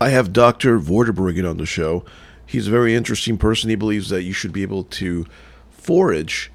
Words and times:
I 0.00 0.10
have 0.10 0.32
Dr. 0.32 0.78
Vorderbruggen 0.78 1.48
on 1.48 1.56
the 1.56 1.66
show. 1.66 2.04
He's 2.44 2.68
a 2.68 2.70
very 2.70 2.94
interesting 2.94 3.38
person. 3.38 3.70
He 3.70 3.76
believes 3.76 4.08
that 4.10 4.22
you 4.22 4.32
should 4.32 4.52
be 4.52 4.62
able 4.62 4.84
to 4.84 5.26
forage 5.70 6.52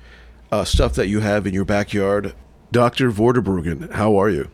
uh, 0.51 0.63
stuff 0.63 0.93
that 0.93 1.07
you 1.07 1.21
have 1.21 1.47
in 1.47 1.53
your 1.53 1.65
backyard. 1.65 2.33
Dr. 2.71 3.11
Vorderbruggen, 3.11 3.91
how 3.91 4.15
are 4.17 4.29
you? 4.29 4.49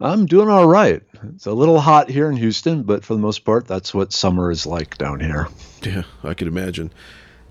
I'm 0.00 0.26
doing 0.26 0.48
all 0.48 0.66
right. 0.66 1.02
It's 1.34 1.46
a 1.46 1.52
little 1.52 1.80
hot 1.80 2.10
here 2.10 2.28
in 2.28 2.36
Houston, 2.36 2.82
but 2.82 3.04
for 3.04 3.14
the 3.14 3.20
most 3.20 3.44
part, 3.44 3.66
that's 3.66 3.94
what 3.94 4.12
summer 4.12 4.50
is 4.50 4.66
like 4.66 4.98
down 4.98 5.20
here. 5.20 5.48
Yeah, 5.82 6.02
I 6.22 6.34
can 6.34 6.48
imagine. 6.48 6.92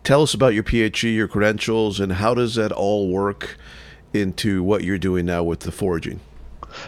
Tell 0.03 0.21
us 0.21 0.33
about 0.33 0.53
your 0.53 0.63
PhD, 0.63 1.15
your 1.15 1.27
credentials, 1.27 1.99
and 1.99 2.11
how 2.11 2.33
does 2.33 2.55
that 2.55 2.71
all 2.71 3.09
work 3.09 3.57
into 4.13 4.61
what 4.61 4.83
you're 4.83 4.97
doing 4.97 5.25
now 5.25 5.43
with 5.43 5.61
the 5.61 5.71
foraging? 5.71 6.19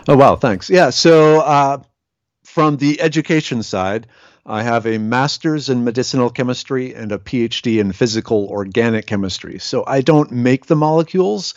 Oh, 0.08 0.18
wow. 0.18 0.36
Thanks. 0.36 0.70
Yeah. 0.70 0.90
So, 0.90 1.40
uh, 1.42 1.82
from 2.56 2.78
the 2.78 3.02
education 3.02 3.62
side, 3.64 4.08
I 4.46 4.64
have 4.64 4.88
a 4.88 4.98
master's 4.98 5.68
in 5.68 5.84
medicinal 5.84 6.30
chemistry 6.30 6.96
and 6.96 7.12
a 7.12 7.18
PhD 7.18 7.82
in 7.82 7.92
physical 7.92 8.48
organic 8.48 9.08
chemistry. 9.08 9.60
So 9.60 9.84
I 9.86 10.00
don't 10.00 10.32
make 10.32 10.68
the 10.68 10.78
molecules. 10.78 11.54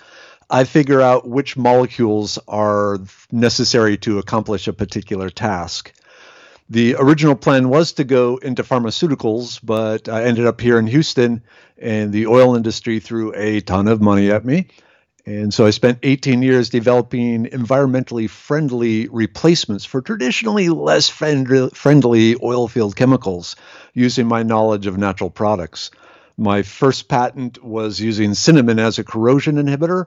I 0.51 0.65
figure 0.65 1.01
out 1.01 1.29
which 1.29 1.56
molecules 1.56 2.37
are 2.48 2.98
necessary 3.30 3.97
to 3.98 4.19
accomplish 4.19 4.66
a 4.66 4.73
particular 4.73 5.30
task. 5.30 5.92
The 6.69 6.97
original 6.98 7.37
plan 7.37 7.69
was 7.69 7.92
to 7.92 8.03
go 8.03 8.39
into 8.39 8.65
pharmaceuticals, 8.65 9.61
but 9.62 10.09
I 10.09 10.25
ended 10.25 10.47
up 10.47 10.61
here 10.61 10.80
in 10.80 10.89
Houston, 10.89 11.45
and 11.80 12.12
the 12.12 12.27
oil 12.27 12.56
industry 12.56 12.98
threw 12.98 13.33
a 13.37 13.61
ton 13.61 13.87
of 13.87 14.01
money 14.01 14.33
at 14.33 14.45
me. 14.45 14.67
And 15.29 15.53
so 15.53 15.67
I 15.67 15.71
spent 15.71 15.99
18 16.05 16.41
years 16.41 16.71
developing 16.71 17.45
environmentally 17.45 18.31
friendly 18.31 19.09
replacements 19.09 19.85
for 19.85 20.01
traditionally 20.01 20.71
less 20.71 21.11
friend- 21.11 21.71
friendly 21.77 22.35
oil 22.43 22.67
field 22.67 22.97
chemicals 22.97 23.55
using 23.93 24.27
my 24.27 24.43
knowledge 24.43 24.87
of 24.87 24.97
natural 24.97 25.29
products. 25.29 25.91
My 26.39 26.62
first 26.62 27.09
patent 27.09 27.62
was 27.62 28.01
using 28.01 28.33
cinnamon 28.33 28.79
as 28.79 28.98
a 28.98 29.05
corrosion 29.05 29.57
inhibitor. 29.57 30.07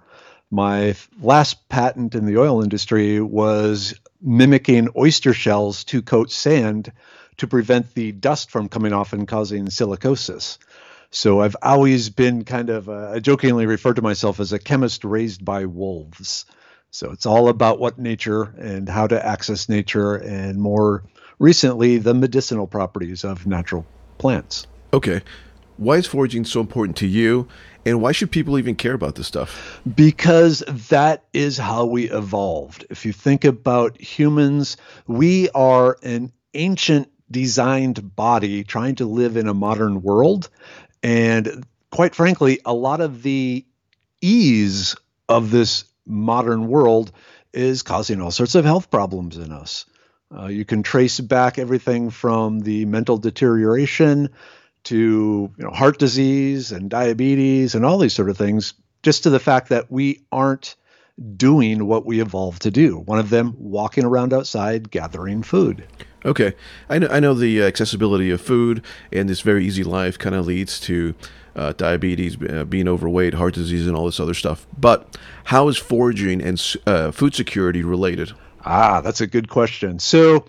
My 0.49 0.95
last 1.21 1.69
patent 1.69 2.15
in 2.15 2.25
the 2.25 2.39
oil 2.39 2.63
industry 2.63 3.21
was 3.21 3.93
mimicking 4.23 4.89
oyster 4.97 5.35
shells 5.35 5.83
to 5.83 6.01
coat 6.01 6.31
sand 6.31 6.91
to 7.37 7.45
prevent 7.45 7.93
the 7.93 8.11
dust 8.11 8.49
from 8.49 8.69
coming 8.69 8.91
off 8.91 9.13
and 9.13 9.27
causing 9.27 9.67
silicosis. 9.67 10.57
So 11.11 11.41
I've 11.41 11.57
always 11.61 12.09
been 12.09 12.45
kind 12.45 12.69
of, 12.69 12.87
uh, 12.87 13.11
I 13.11 13.19
jokingly 13.19 13.65
refer 13.65 13.93
to 13.93 14.01
myself 14.01 14.39
as 14.39 14.53
a 14.53 14.59
chemist 14.59 15.03
raised 15.03 15.43
by 15.43 15.65
wolves. 15.65 16.45
So 16.89 17.11
it's 17.11 17.25
all 17.25 17.49
about 17.49 17.79
what 17.79 17.99
nature 17.99 18.43
and 18.57 18.87
how 18.87 19.07
to 19.07 19.25
access 19.25 19.69
nature, 19.69 20.15
and 20.15 20.59
more 20.59 21.03
recently, 21.39 21.97
the 21.97 22.13
medicinal 22.13 22.67
properties 22.67 23.23
of 23.23 23.45
natural 23.45 23.85
plants. 24.17 24.67
Okay. 24.93 25.21
Why 25.77 25.97
is 25.97 26.07
foraging 26.07 26.45
so 26.45 26.59
important 26.59 26.97
to 26.97 27.07
you? 27.07 27.47
And 27.85 28.01
why 28.01 28.11
should 28.11 28.29
people 28.29 28.59
even 28.59 28.75
care 28.75 28.93
about 28.93 29.15
this 29.15 29.27
stuff? 29.27 29.81
Because 29.95 30.63
that 30.89 31.25
is 31.33 31.57
how 31.57 31.85
we 31.85 32.09
evolved. 32.09 32.85
If 32.89 33.05
you 33.05 33.11
think 33.11 33.43
about 33.43 33.99
humans, 33.99 34.77
we 35.07 35.49
are 35.49 35.97
an 36.03 36.31
ancient 36.53 37.09
designed 37.31 38.15
body 38.15 38.63
trying 38.63 38.95
to 38.95 39.05
live 39.05 39.37
in 39.37 39.47
a 39.47 39.53
modern 39.53 40.01
world. 40.01 40.49
And 41.03 41.65
quite 41.91 42.15
frankly, 42.15 42.59
a 42.65 42.73
lot 42.73 43.01
of 43.01 43.23
the 43.23 43.65
ease 44.21 44.95
of 45.27 45.51
this 45.51 45.85
modern 46.05 46.67
world 46.67 47.11
is 47.53 47.83
causing 47.83 48.21
all 48.21 48.31
sorts 48.31 48.55
of 48.55 48.65
health 48.65 48.89
problems 48.89 49.37
in 49.37 49.51
us. 49.51 49.85
Uh, 50.35 50.45
you 50.45 50.63
can 50.63 50.83
trace 50.83 51.19
back 51.19 51.59
everything 51.59 52.09
from 52.09 52.59
the 52.59 52.85
mental 52.85 53.17
deterioration 53.17 54.29
to 54.83 55.51
you 55.57 55.63
know, 55.63 55.71
heart 55.71 55.99
disease 55.99 56.71
and 56.71 56.89
diabetes 56.89 57.75
and 57.75 57.85
all 57.85 57.97
these 57.97 58.13
sort 58.13 58.29
of 58.29 58.37
things, 58.37 58.73
just 59.03 59.23
to 59.23 59.29
the 59.29 59.39
fact 59.39 59.69
that 59.69 59.91
we 59.91 60.21
aren't 60.31 60.75
doing 61.35 61.85
what 61.87 62.05
we 62.05 62.21
evolved 62.21 62.61
to 62.63 62.71
do. 62.71 62.99
One 62.99 63.19
of 63.19 63.29
them, 63.29 63.55
walking 63.57 64.05
around 64.05 64.33
outside 64.33 64.91
gathering 64.91 65.43
food. 65.43 65.87
Okay, 66.23 66.53
I 66.89 66.99
know. 66.99 67.07
I 67.07 67.19
know 67.19 67.33
the 67.33 67.63
accessibility 67.63 68.29
of 68.29 68.41
food 68.41 68.83
and 69.11 69.27
this 69.27 69.41
very 69.41 69.65
easy 69.65 69.83
life 69.83 70.19
kind 70.19 70.35
of 70.35 70.45
leads 70.45 70.79
to 70.81 71.15
uh, 71.55 71.73
diabetes, 71.73 72.37
uh, 72.41 72.63
being 72.65 72.87
overweight, 72.87 73.33
heart 73.33 73.55
disease, 73.55 73.87
and 73.87 73.95
all 73.95 74.05
this 74.05 74.19
other 74.19 74.33
stuff. 74.33 74.67
But 74.77 75.17
how 75.45 75.67
is 75.67 75.77
foraging 75.77 76.41
and 76.41 76.75
uh, 76.85 77.11
food 77.11 77.35
security 77.35 77.83
related? 77.83 78.33
Ah, 78.63 79.01
that's 79.01 79.21
a 79.21 79.27
good 79.27 79.49
question. 79.49 79.99
So 79.99 80.45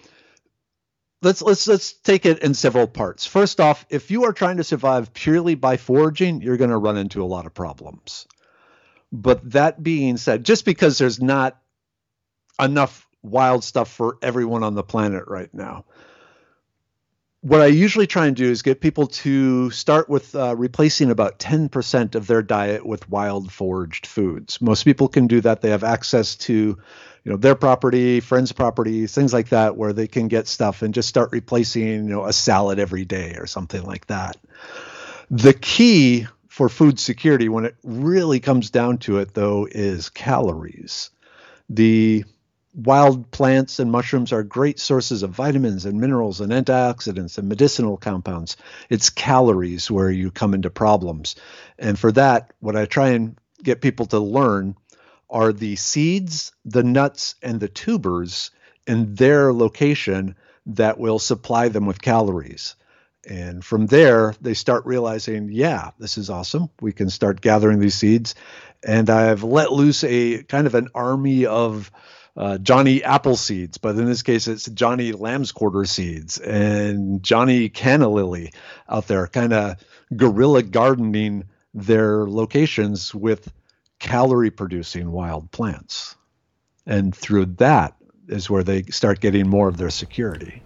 let's 1.22 1.40
let's 1.42 1.66
let's 1.66 1.92
take 1.92 2.26
it 2.26 2.40
in 2.40 2.54
several 2.54 2.86
parts. 2.86 3.26
First 3.26 3.60
off, 3.60 3.86
if 3.88 4.10
you 4.10 4.24
are 4.24 4.32
trying 4.32 4.58
to 4.58 4.64
survive 4.64 5.12
purely 5.14 5.54
by 5.54 5.76
foraging, 5.76 6.42
you're 6.42 6.58
going 6.58 6.70
to 6.70 6.76
run 6.76 6.98
into 6.98 7.22
a 7.22 7.26
lot 7.26 7.46
of 7.46 7.54
problems. 7.54 8.26
But 9.12 9.52
that 9.52 9.82
being 9.82 10.16
said, 10.16 10.44
just 10.44 10.64
because 10.64 10.98
there's 10.98 11.20
not 11.20 11.60
enough 12.58 13.06
wild 13.22 13.62
stuff 13.62 13.92
for 13.92 14.16
everyone 14.22 14.62
on 14.62 14.74
the 14.74 14.82
planet 14.82 15.24
right 15.26 15.52
now, 15.52 15.84
what 17.42 17.60
I 17.60 17.66
usually 17.66 18.06
try 18.06 18.26
and 18.26 18.36
do 18.36 18.48
is 18.48 18.62
get 18.62 18.80
people 18.80 19.08
to 19.08 19.70
start 19.70 20.08
with 20.08 20.34
uh, 20.34 20.54
replacing 20.56 21.10
about 21.10 21.40
10% 21.40 22.14
of 22.14 22.26
their 22.26 22.42
diet 22.42 22.86
with 22.86 23.08
wild 23.10 23.52
foraged 23.52 24.06
foods. 24.06 24.60
Most 24.60 24.84
people 24.84 25.08
can 25.08 25.26
do 25.26 25.40
that. 25.40 25.60
They 25.60 25.70
have 25.70 25.84
access 25.84 26.36
to 26.36 26.78
you 27.24 27.30
know 27.30 27.36
their 27.36 27.54
property 27.54 28.20
friends 28.20 28.52
property 28.52 29.06
things 29.06 29.32
like 29.32 29.50
that 29.50 29.76
where 29.76 29.92
they 29.92 30.08
can 30.08 30.28
get 30.28 30.48
stuff 30.48 30.82
and 30.82 30.92
just 30.92 31.08
start 31.08 31.30
replacing 31.32 31.86
you 31.86 32.02
know 32.02 32.24
a 32.24 32.32
salad 32.32 32.78
every 32.78 33.04
day 33.04 33.36
or 33.38 33.46
something 33.46 33.82
like 33.84 34.06
that 34.06 34.36
the 35.30 35.54
key 35.54 36.26
for 36.62 36.68
food 36.68 37.00
security 37.00 37.48
when 37.48 37.64
it 37.64 37.74
really 37.82 38.38
comes 38.38 38.70
down 38.70 38.96
to 38.96 39.18
it 39.18 39.34
though 39.34 39.66
is 39.72 40.10
calories. 40.10 41.10
The 41.68 42.24
wild 42.72 43.28
plants 43.32 43.80
and 43.80 43.90
mushrooms 43.90 44.32
are 44.32 44.44
great 44.44 44.78
sources 44.78 45.24
of 45.24 45.30
vitamins 45.30 45.86
and 45.86 46.00
minerals 46.00 46.40
and 46.40 46.52
antioxidants 46.52 47.36
and 47.36 47.48
medicinal 47.48 47.96
compounds. 47.96 48.56
It's 48.90 49.10
calories 49.10 49.90
where 49.90 50.08
you 50.08 50.30
come 50.30 50.54
into 50.54 50.70
problems. 50.70 51.34
And 51.80 51.98
for 51.98 52.12
that 52.12 52.52
what 52.60 52.76
i 52.76 52.84
try 52.84 53.08
and 53.08 53.36
get 53.64 53.80
people 53.80 54.06
to 54.06 54.20
learn 54.20 54.76
are 55.28 55.52
the 55.52 55.74
seeds, 55.74 56.52
the 56.64 56.84
nuts, 56.84 57.34
and 57.42 57.58
the 57.58 57.66
tubers 57.66 58.52
in 58.86 59.16
their 59.16 59.52
location 59.52 60.36
that 60.66 60.96
will 60.96 61.18
supply 61.18 61.66
them 61.66 61.86
with 61.86 62.00
calories. 62.00 62.76
And 63.28 63.64
from 63.64 63.86
there, 63.86 64.34
they 64.40 64.54
start 64.54 64.84
realizing, 64.84 65.48
yeah, 65.50 65.90
this 65.98 66.18
is 66.18 66.28
awesome. 66.28 66.70
We 66.80 66.92
can 66.92 67.08
start 67.08 67.40
gathering 67.40 67.78
these 67.78 67.94
seeds. 67.94 68.34
And 68.84 69.08
I've 69.10 69.44
let 69.44 69.72
loose 69.72 70.02
a 70.02 70.42
kind 70.42 70.66
of 70.66 70.74
an 70.74 70.88
army 70.94 71.46
of 71.46 71.90
uh, 72.36 72.58
Johnny 72.58 73.04
Apple 73.04 73.36
seeds, 73.36 73.78
but 73.78 73.96
in 73.96 74.06
this 74.06 74.22
case, 74.22 74.48
it's 74.48 74.64
Johnny 74.64 75.12
Lamb's 75.12 75.52
Quarter 75.52 75.84
seeds 75.84 76.38
and 76.38 77.22
Johnny 77.22 77.68
Canna 77.68 78.08
Lily 78.08 78.52
out 78.88 79.06
there, 79.06 79.26
kind 79.26 79.52
of 79.52 79.76
guerrilla 80.16 80.62
gardening 80.62 81.44
their 81.74 82.26
locations 82.26 83.14
with 83.14 83.52
calorie 83.98 84.50
producing 84.50 85.12
wild 85.12 85.50
plants. 85.50 86.16
And 86.86 87.14
through 87.14 87.46
that 87.56 87.94
is 88.28 88.48
where 88.48 88.64
they 88.64 88.82
start 88.84 89.20
getting 89.20 89.48
more 89.48 89.68
of 89.68 89.76
their 89.76 89.90
security. 89.90 90.62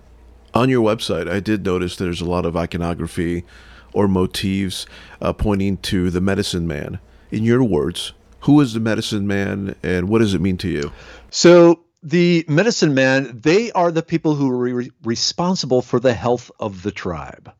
On 0.56 0.70
your 0.70 0.82
website, 0.82 1.30
I 1.30 1.40
did 1.40 1.66
notice 1.66 1.96
there's 1.96 2.22
a 2.22 2.24
lot 2.24 2.46
of 2.46 2.56
iconography 2.56 3.44
or 3.92 4.08
motifs 4.08 4.86
uh, 5.20 5.34
pointing 5.34 5.76
to 5.92 6.08
the 6.08 6.22
medicine 6.22 6.66
man. 6.66 6.98
In 7.30 7.44
your 7.44 7.62
words, 7.62 8.14
who 8.40 8.58
is 8.62 8.72
the 8.72 8.80
medicine 8.80 9.26
man 9.26 9.74
and 9.82 10.08
what 10.08 10.20
does 10.20 10.32
it 10.32 10.40
mean 10.40 10.56
to 10.56 10.68
you? 10.70 10.92
So, 11.28 11.84
the 12.02 12.46
medicine 12.48 12.94
man, 12.94 13.38
they 13.38 13.70
are 13.72 13.92
the 13.92 14.02
people 14.02 14.34
who 14.34 14.50
are 14.50 14.56
re- 14.56 14.90
responsible 15.04 15.82
for 15.82 16.00
the 16.00 16.14
health 16.14 16.50
of 16.58 16.82
the 16.82 16.90
tribe 16.90 17.52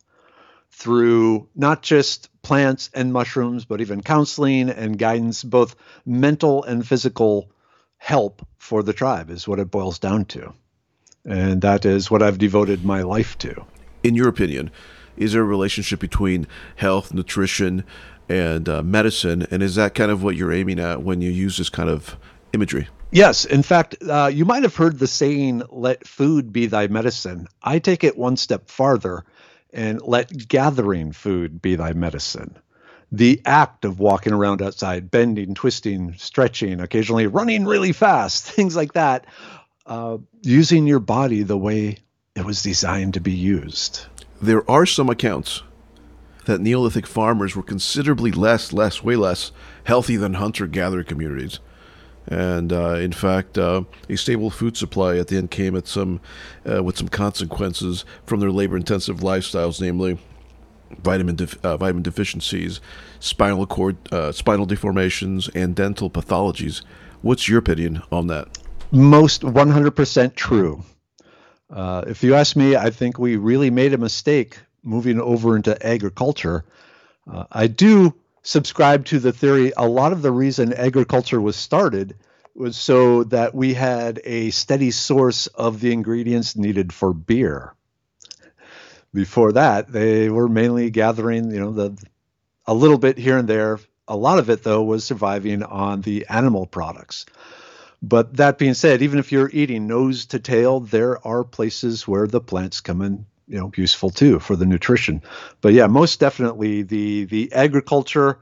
through 0.70 1.50
not 1.54 1.82
just 1.82 2.30
plants 2.40 2.88
and 2.94 3.12
mushrooms, 3.12 3.66
but 3.66 3.82
even 3.82 4.02
counseling 4.02 4.70
and 4.70 4.98
guidance, 4.98 5.44
both 5.44 5.76
mental 6.06 6.64
and 6.64 6.88
physical 6.88 7.50
help 7.98 8.40
for 8.56 8.82
the 8.82 8.94
tribe 8.94 9.28
is 9.28 9.46
what 9.46 9.58
it 9.58 9.70
boils 9.70 9.98
down 9.98 10.24
to. 10.24 10.54
And 11.26 11.60
that 11.62 11.84
is 11.84 12.10
what 12.10 12.22
I've 12.22 12.38
devoted 12.38 12.84
my 12.84 13.02
life 13.02 13.36
to. 13.38 13.64
In 14.02 14.14
your 14.14 14.28
opinion, 14.28 14.70
is 15.16 15.32
there 15.32 15.42
a 15.42 15.44
relationship 15.44 15.98
between 15.98 16.46
health, 16.76 17.12
nutrition, 17.12 17.84
and 18.28 18.68
uh, 18.68 18.82
medicine? 18.82 19.46
And 19.50 19.62
is 19.62 19.74
that 19.74 19.94
kind 19.94 20.10
of 20.10 20.22
what 20.22 20.36
you're 20.36 20.52
aiming 20.52 20.78
at 20.78 21.02
when 21.02 21.20
you 21.20 21.30
use 21.30 21.58
this 21.58 21.68
kind 21.68 21.90
of 21.90 22.16
imagery? 22.52 22.88
Yes. 23.10 23.44
In 23.44 23.62
fact, 23.62 23.96
uh, 24.08 24.30
you 24.32 24.44
might 24.44 24.62
have 24.62 24.76
heard 24.76 24.98
the 24.98 25.06
saying, 25.06 25.62
let 25.70 26.06
food 26.06 26.52
be 26.52 26.66
thy 26.66 26.86
medicine. 26.86 27.48
I 27.62 27.78
take 27.78 28.04
it 28.04 28.16
one 28.16 28.36
step 28.36 28.68
farther 28.68 29.24
and 29.72 30.00
let 30.02 30.48
gathering 30.48 31.12
food 31.12 31.60
be 31.60 31.76
thy 31.76 31.92
medicine. 31.92 32.56
The 33.12 33.40
act 33.44 33.84
of 33.84 34.00
walking 34.00 34.32
around 34.32 34.62
outside, 34.62 35.10
bending, 35.10 35.54
twisting, 35.54 36.14
stretching, 36.18 36.80
occasionally 36.80 37.26
running 37.26 37.64
really 37.64 37.92
fast, 37.92 38.44
things 38.50 38.74
like 38.74 38.94
that, 38.94 39.26
uh, 39.86 40.18
using 40.42 40.86
your 40.86 41.00
body 41.00 41.42
the 41.42 41.56
way 41.56 41.98
it 42.34 42.44
was 42.44 42.62
designed 42.62 43.14
to 43.14 43.20
be 43.20 43.32
used. 43.32 44.06
There 44.40 44.68
are 44.70 44.86
some 44.86 45.08
accounts 45.08 45.62
that 46.44 46.60
Neolithic 46.60 47.06
farmers 47.06 47.56
were 47.56 47.62
considerably 47.62 48.30
less, 48.30 48.72
less, 48.72 49.02
way 49.02 49.16
less 49.16 49.52
healthy 49.84 50.16
than 50.16 50.34
hunter 50.34 50.66
gatherer 50.66 51.04
communities. 51.04 51.58
And 52.26 52.72
uh, 52.72 52.96
in 52.96 53.12
fact, 53.12 53.56
uh, 53.56 53.82
a 54.08 54.16
stable 54.16 54.50
food 54.50 54.76
supply 54.76 55.16
at 55.16 55.28
the 55.28 55.36
end 55.36 55.50
came 55.50 55.76
at 55.76 55.86
some, 55.86 56.20
uh, 56.68 56.82
with 56.82 56.98
some 56.98 57.08
consequences 57.08 58.04
from 58.26 58.40
their 58.40 58.50
labor-intensive 58.50 59.18
lifestyles, 59.18 59.80
namely 59.80 60.18
vitamin 61.02 61.36
uh, 61.62 61.76
vitamin 61.76 62.02
deficiencies, 62.02 62.80
spinal 63.20 63.66
cord, 63.66 63.96
uh, 64.12 64.32
spinal 64.32 64.66
deformations, 64.66 65.48
and 65.54 65.74
dental 65.74 66.10
pathologies. 66.10 66.82
What's 67.22 67.48
your 67.48 67.58
opinion 67.58 68.02
on 68.10 68.26
that? 68.28 68.48
Most 68.92 69.42
100% 69.42 70.34
true. 70.34 70.84
Uh, 71.68 72.04
if 72.06 72.22
you 72.22 72.34
ask 72.34 72.54
me, 72.56 72.76
I 72.76 72.90
think 72.90 73.18
we 73.18 73.36
really 73.36 73.70
made 73.70 73.92
a 73.92 73.98
mistake 73.98 74.58
moving 74.82 75.20
over 75.20 75.56
into 75.56 75.84
agriculture. 75.84 76.64
Uh, 77.30 77.44
I 77.50 77.66
do 77.66 78.14
subscribe 78.42 79.04
to 79.06 79.18
the 79.18 79.32
theory 79.32 79.72
a 79.76 79.88
lot 79.88 80.12
of 80.12 80.22
the 80.22 80.30
reason 80.30 80.72
agriculture 80.72 81.40
was 81.40 81.56
started 81.56 82.16
was 82.54 82.76
so 82.76 83.24
that 83.24 83.54
we 83.54 83.74
had 83.74 84.20
a 84.24 84.50
steady 84.50 84.92
source 84.92 85.48
of 85.48 85.80
the 85.80 85.92
ingredients 85.92 86.56
needed 86.56 86.92
for 86.92 87.12
beer. 87.12 87.74
Before 89.12 89.52
that, 89.52 89.90
they 89.90 90.28
were 90.30 90.48
mainly 90.48 90.90
gathering, 90.90 91.50
you 91.50 91.60
know, 91.60 91.72
the 91.72 91.98
a 92.66 92.74
little 92.74 92.98
bit 92.98 93.18
here 93.18 93.38
and 93.38 93.48
there. 93.48 93.78
A 94.08 94.16
lot 94.16 94.38
of 94.38 94.50
it, 94.50 94.62
though, 94.62 94.82
was 94.82 95.04
surviving 95.04 95.62
on 95.62 96.00
the 96.02 96.26
animal 96.28 96.66
products. 96.66 97.26
But 98.02 98.36
that 98.36 98.58
being 98.58 98.74
said, 98.74 99.02
even 99.02 99.18
if 99.18 99.32
you're 99.32 99.50
eating 99.52 99.86
nose 99.86 100.26
to 100.26 100.38
tail, 100.38 100.80
there 100.80 101.24
are 101.26 101.44
places 101.44 102.06
where 102.06 102.26
the 102.26 102.40
plants 102.40 102.80
come 102.80 103.02
in, 103.02 103.26
you 103.48 103.58
know, 103.58 103.72
useful 103.76 104.10
too 104.10 104.38
for 104.38 104.54
the 104.54 104.66
nutrition. 104.66 105.22
But 105.60 105.72
yeah, 105.72 105.86
most 105.86 106.20
definitely 106.20 106.82
the 106.82 107.24
the 107.24 107.52
agriculture 107.52 108.38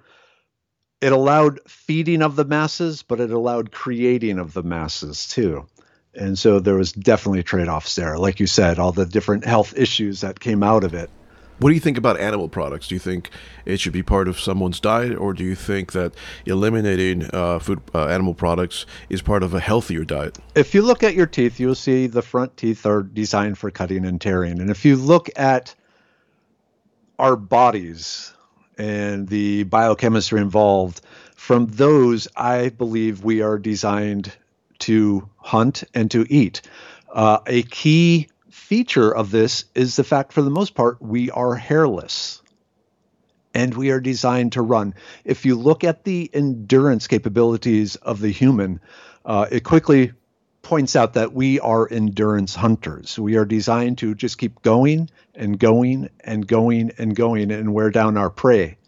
it 1.00 1.12
allowed 1.12 1.60
feeding 1.68 2.22
of 2.22 2.34
the 2.34 2.46
masses, 2.46 3.02
but 3.02 3.20
it 3.20 3.30
allowed 3.30 3.70
creating 3.70 4.38
of 4.38 4.54
the 4.54 4.62
masses 4.62 5.28
too. 5.28 5.66
And 6.14 6.38
so 6.38 6.60
there 6.60 6.76
was 6.76 6.92
definitely 6.92 7.42
trade-offs 7.42 7.94
there. 7.94 8.16
Like 8.16 8.40
you 8.40 8.46
said, 8.46 8.78
all 8.78 8.92
the 8.92 9.04
different 9.04 9.44
health 9.44 9.74
issues 9.76 10.22
that 10.22 10.40
came 10.40 10.62
out 10.62 10.82
of 10.82 10.94
it. 10.94 11.10
What 11.58 11.68
do 11.70 11.74
you 11.74 11.80
think 11.80 11.96
about 11.96 12.18
animal 12.18 12.48
products? 12.48 12.88
Do 12.88 12.96
you 12.96 12.98
think 12.98 13.30
it 13.64 13.78
should 13.78 13.92
be 13.92 14.02
part 14.02 14.26
of 14.26 14.40
someone's 14.40 14.80
diet, 14.80 15.16
or 15.16 15.32
do 15.32 15.44
you 15.44 15.54
think 15.54 15.92
that 15.92 16.12
eliminating 16.46 17.30
uh, 17.32 17.60
food 17.60 17.80
uh, 17.94 18.06
animal 18.06 18.34
products 18.34 18.86
is 19.08 19.22
part 19.22 19.42
of 19.42 19.54
a 19.54 19.60
healthier 19.60 20.04
diet? 20.04 20.38
If 20.56 20.74
you 20.74 20.82
look 20.82 21.04
at 21.04 21.14
your 21.14 21.26
teeth, 21.26 21.60
you'll 21.60 21.76
see 21.76 22.08
the 22.08 22.22
front 22.22 22.56
teeth 22.56 22.84
are 22.84 23.02
designed 23.02 23.56
for 23.56 23.70
cutting 23.70 24.04
and 24.04 24.20
tearing. 24.20 24.60
And 24.60 24.68
if 24.68 24.84
you 24.84 24.96
look 24.96 25.30
at 25.36 25.74
our 27.20 27.36
bodies 27.36 28.34
and 28.76 29.28
the 29.28 29.62
biochemistry 29.64 30.40
involved, 30.40 31.02
from 31.36 31.66
those, 31.66 32.26
I 32.36 32.70
believe 32.70 33.22
we 33.22 33.42
are 33.42 33.58
designed 33.58 34.32
to 34.80 35.28
hunt 35.36 35.84
and 35.94 36.10
to 36.10 36.26
eat. 36.28 36.62
Uh, 37.12 37.38
a 37.46 37.62
key 37.64 38.28
feature 38.64 39.14
of 39.14 39.30
this 39.30 39.66
is 39.74 39.96
the 39.96 40.04
fact, 40.04 40.32
for 40.32 40.40
the 40.40 40.48
most 40.48 40.74
part, 40.74 41.00
we 41.02 41.30
are 41.30 41.54
hairless 41.54 42.42
and 43.52 43.74
we 43.74 43.90
are 43.90 44.00
designed 44.00 44.52
to 44.52 44.62
run. 44.62 44.94
If 45.22 45.44
you 45.44 45.54
look 45.54 45.84
at 45.84 46.04
the 46.04 46.30
endurance 46.32 47.06
capabilities 47.06 47.96
of 47.96 48.20
the 48.20 48.30
human, 48.30 48.80
uh, 49.26 49.46
it 49.50 49.64
quickly 49.64 50.12
points 50.62 50.96
out 50.96 51.12
that 51.12 51.34
we 51.34 51.60
are 51.60 51.86
endurance 51.92 52.54
hunters. 52.54 53.18
We 53.18 53.36
are 53.36 53.44
designed 53.44 53.98
to 53.98 54.14
just 54.14 54.38
keep 54.38 54.62
going 54.62 55.10
and 55.34 55.58
going 55.58 56.08
and 56.20 56.46
going 56.46 56.90
and 56.96 57.14
going 57.14 57.52
and 57.52 57.74
wear 57.74 57.90
down 57.90 58.16
our 58.16 58.30
prey. 58.30 58.78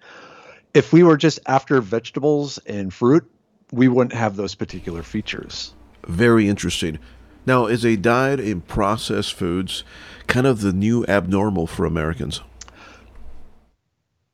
If 0.73 0.91
we 0.91 1.03
were 1.03 1.19
just 1.19 1.39
after 1.47 1.83
vegetables 1.83 2.57
and 2.67 2.93
fruit, 2.93 3.31
we 3.73 3.89
wouldn't 3.89 4.15
have 4.15 4.37
those 4.37 4.55
particular 4.55 5.03
features. 5.03 5.75
Very 6.07 6.49
interesting. 6.49 6.99
Now, 7.47 7.67
is 7.67 7.85
a 7.85 7.97
diet 7.97 8.41
in 8.41 8.61
processed 8.61 9.35
foods 9.35 9.85
kind 10.27 10.47
of 10.47 10.61
the 10.61 10.73
new 10.73 11.07
abnormal 11.07 11.69
for 11.69 11.87
Americans? 11.87 12.41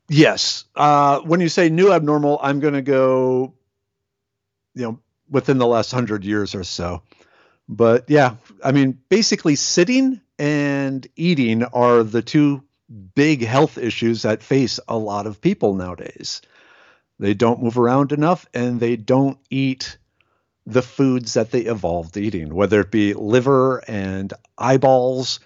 Yes. 0.08 0.64
Uh, 0.74 1.20
when 1.20 1.40
you 1.40 1.48
say 1.48 1.68
new 1.68 1.92
abnormal, 1.92 2.40
I'm 2.42 2.60
going 2.60 2.74
to 2.74 2.82
go, 2.82 3.54
you 4.74 4.82
know, 4.82 4.98
within 5.30 5.58
the 5.58 5.66
last 5.66 5.92
hundred 5.92 6.24
years 6.24 6.54
or 6.54 6.64
so. 6.64 7.02
But 7.68 8.08
yeah, 8.08 8.36
I 8.64 8.72
mean, 8.72 8.98
basically, 9.08 9.56
sitting 9.56 10.20
and 10.38 11.06
eating 11.16 11.64
are 11.64 12.02
the 12.02 12.22
two 12.22 12.62
big 13.14 13.42
health 13.42 13.78
issues 13.78 14.22
that 14.22 14.42
face 14.42 14.80
a 14.88 14.96
lot 14.96 15.26
of 15.26 15.40
people 15.40 15.74
nowadays. 15.74 16.42
They 17.18 17.34
don't 17.34 17.62
move 17.62 17.78
around 17.78 18.12
enough 18.12 18.46
and 18.52 18.80
they 18.80 18.96
don't 18.96 19.38
eat 19.48 19.96
the 20.66 20.82
foods 20.82 21.34
that 21.34 21.50
they 21.50 21.62
evolved 21.62 22.16
eating, 22.16 22.54
whether 22.54 22.80
it 22.80 22.90
be 22.90 23.14
liver 23.14 23.78
and 23.88 24.32
eyeballs, 24.58 25.40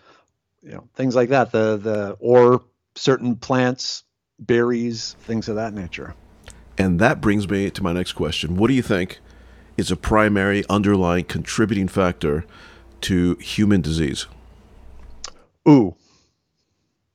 you 0.63 0.73
know, 0.73 0.89
things 0.95 1.15
like 1.15 1.31
that, 1.31 1.53
the 1.53 1.77
the 1.77 2.17
or 2.21 2.63
certain 2.95 3.37
plants, 3.37 4.05
berries, 4.39 5.17
things 5.21 5.49
of 5.49 5.57
that 5.57 5.73
nature. 5.73 6.15
And 6.79 6.99
that 7.01 7.21
brings 7.21 7.49
me 7.49 7.71
to 7.71 7.83
my 7.83 7.93
next 7.93 8.13
question. 8.13 8.57
What 8.57 8.69
do 8.69 8.75
you 8.75 8.83
think 8.83 9.21
is 9.77 9.91
a 9.91 9.97
primary 9.97 10.65
underlying 10.69 11.25
contributing 11.25 11.89
factor 11.89 12.45
to 13.03 13.37
human 13.37 13.81
disease? 13.81 14.27
Ooh. 15.69 15.95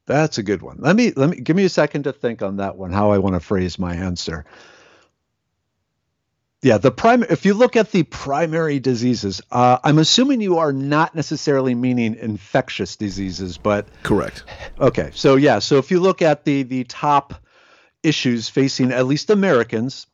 That's 0.08 0.38
a 0.38 0.44
good 0.44 0.62
one. 0.62 0.78
Let 0.80 0.96
me 0.96 1.14
let 1.16 1.30
me 1.30 1.38
give 1.40 1.56
me 1.56 1.64
a 1.64 1.70
second 1.70 2.04
to 2.04 2.14
think 2.14 2.42
on 2.42 2.58
that 2.58 2.76
one 2.76 2.92
how 2.92 3.12
I 3.12 3.20
want 3.20 3.36
to 3.36 3.40
phrase 3.40 3.80
my 3.80 3.96
answer 3.96 4.46
yeah, 6.62 6.78
the 6.78 6.92
prime. 6.92 7.24
If 7.24 7.46
you 7.46 7.56
look 7.56 7.76
at 7.76 7.92
the 7.92 8.04
primary 8.04 8.80
diseases, 8.80 9.42
uh, 9.52 9.80
I'm 9.84 9.98
assuming 9.98 10.42
you 10.42 10.60
are 10.60 10.72
not 10.72 11.16
necessarily 11.16 11.74
meaning 11.74 12.16
infectious 12.16 12.96
diseases, 12.96 13.58
but 13.58 13.88
correct. 14.04 14.44
Okay, 14.80 15.10
so 15.14 15.38
yeah, 15.38 15.58
so 15.58 15.78
if 15.78 15.90
you 15.90 16.00
look 16.00 16.22
at 16.22 16.46
the 16.46 16.62
the 16.64 16.84
top 16.84 17.34
issues 18.04 18.48
facing 18.48 18.92
at 18.92 19.08
least 19.08 19.32
Americans, 19.32 20.06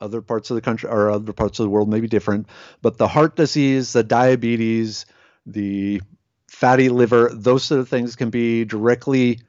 other 0.00 0.22
parts 0.22 0.50
of 0.50 0.54
the 0.54 0.60
country 0.60 0.88
or 0.88 1.10
other 1.10 1.32
parts 1.32 1.58
of 1.58 1.64
the 1.64 1.70
world 1.70 1.88
may 1.88 2.00
be 2.00 2.08
different, 2.08 2.46
but 2.82 2.98
the 2.98 3.08
heart 3.08 3.34
disease, 3.34 3.92
the 3.92 4.04
diabetes, 4.04 5.06
the 5.44 6.00
fatty 6.48 6.88
liver, 6.88 7.30
those 7.34 7.64
sort 7.64 7.80
of 7.80 7.88
things 7.88 8.14
can 8.14 8.30
be 8.30 8.64
directly 8.64 9.40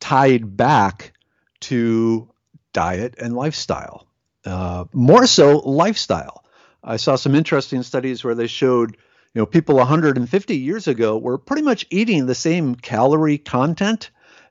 tied 0.00 0.56
back 0.56 1.12
to 1.60 2.28
diet 2.72 3.14
and 3.18 3.36
lifestyle 3.36 4.08
uh, 4.44 4.84
more 4.92 5.26
so 5.26 5.58
lifestyle. 5.58 6.44
I 6.82 6.96
saw 6.96 7.16
some 7.16 7.34
interesting 7.34 7.82
studies 7.82 8.24
where 8.24 8.34
they 8.34 8.48
showed, 8.48 8.96
you 9.34 9.40
know, 9.40 9.46
people 9.46 9.76
150 9.76 10.56
years 10.56 10.88
ago 10.88 11.16
were 11.16 11.38
pretty 11.38 11.62
much 11.62 11.86
eating 11.90 12.26
the 12.26 12.34
same 12.34 12.74
calorie 12.74 13.38
content 13.38 14.10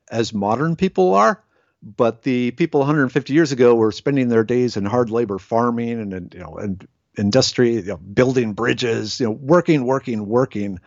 as 0.10 0.34
modern 0.34 0.76
people 0.76 1.14
are, 1.14 1.44
but 1.82 2.24
the 2.24 2.52
people 2.52 2.80
150 2.80 3.34
years 3.34 3.52
ago 3.52 3.76
were 3.76 3.92
spending 3.92 4.30
their 4.30 4.44
days 4.44 4.78
in 4.78 4.86
hard 4.86 5.10
labor 5.10 5.40
farming 5.40 6.00
and, 6.00 6.14
and 6.14 6.34
you 6.34 6.40
know 6.40 6.58
and 6.58 6.88
industry, 7.18 7.76
you 7.76 7.82
know, 7.84 7.98
building 7.98 8.54
bridges, 8.54 9.20
you 9.20 9.26
know, 9.26 9.32
working, 9.32 9.86
working, 9.86 10.26
working, 10.26 10.80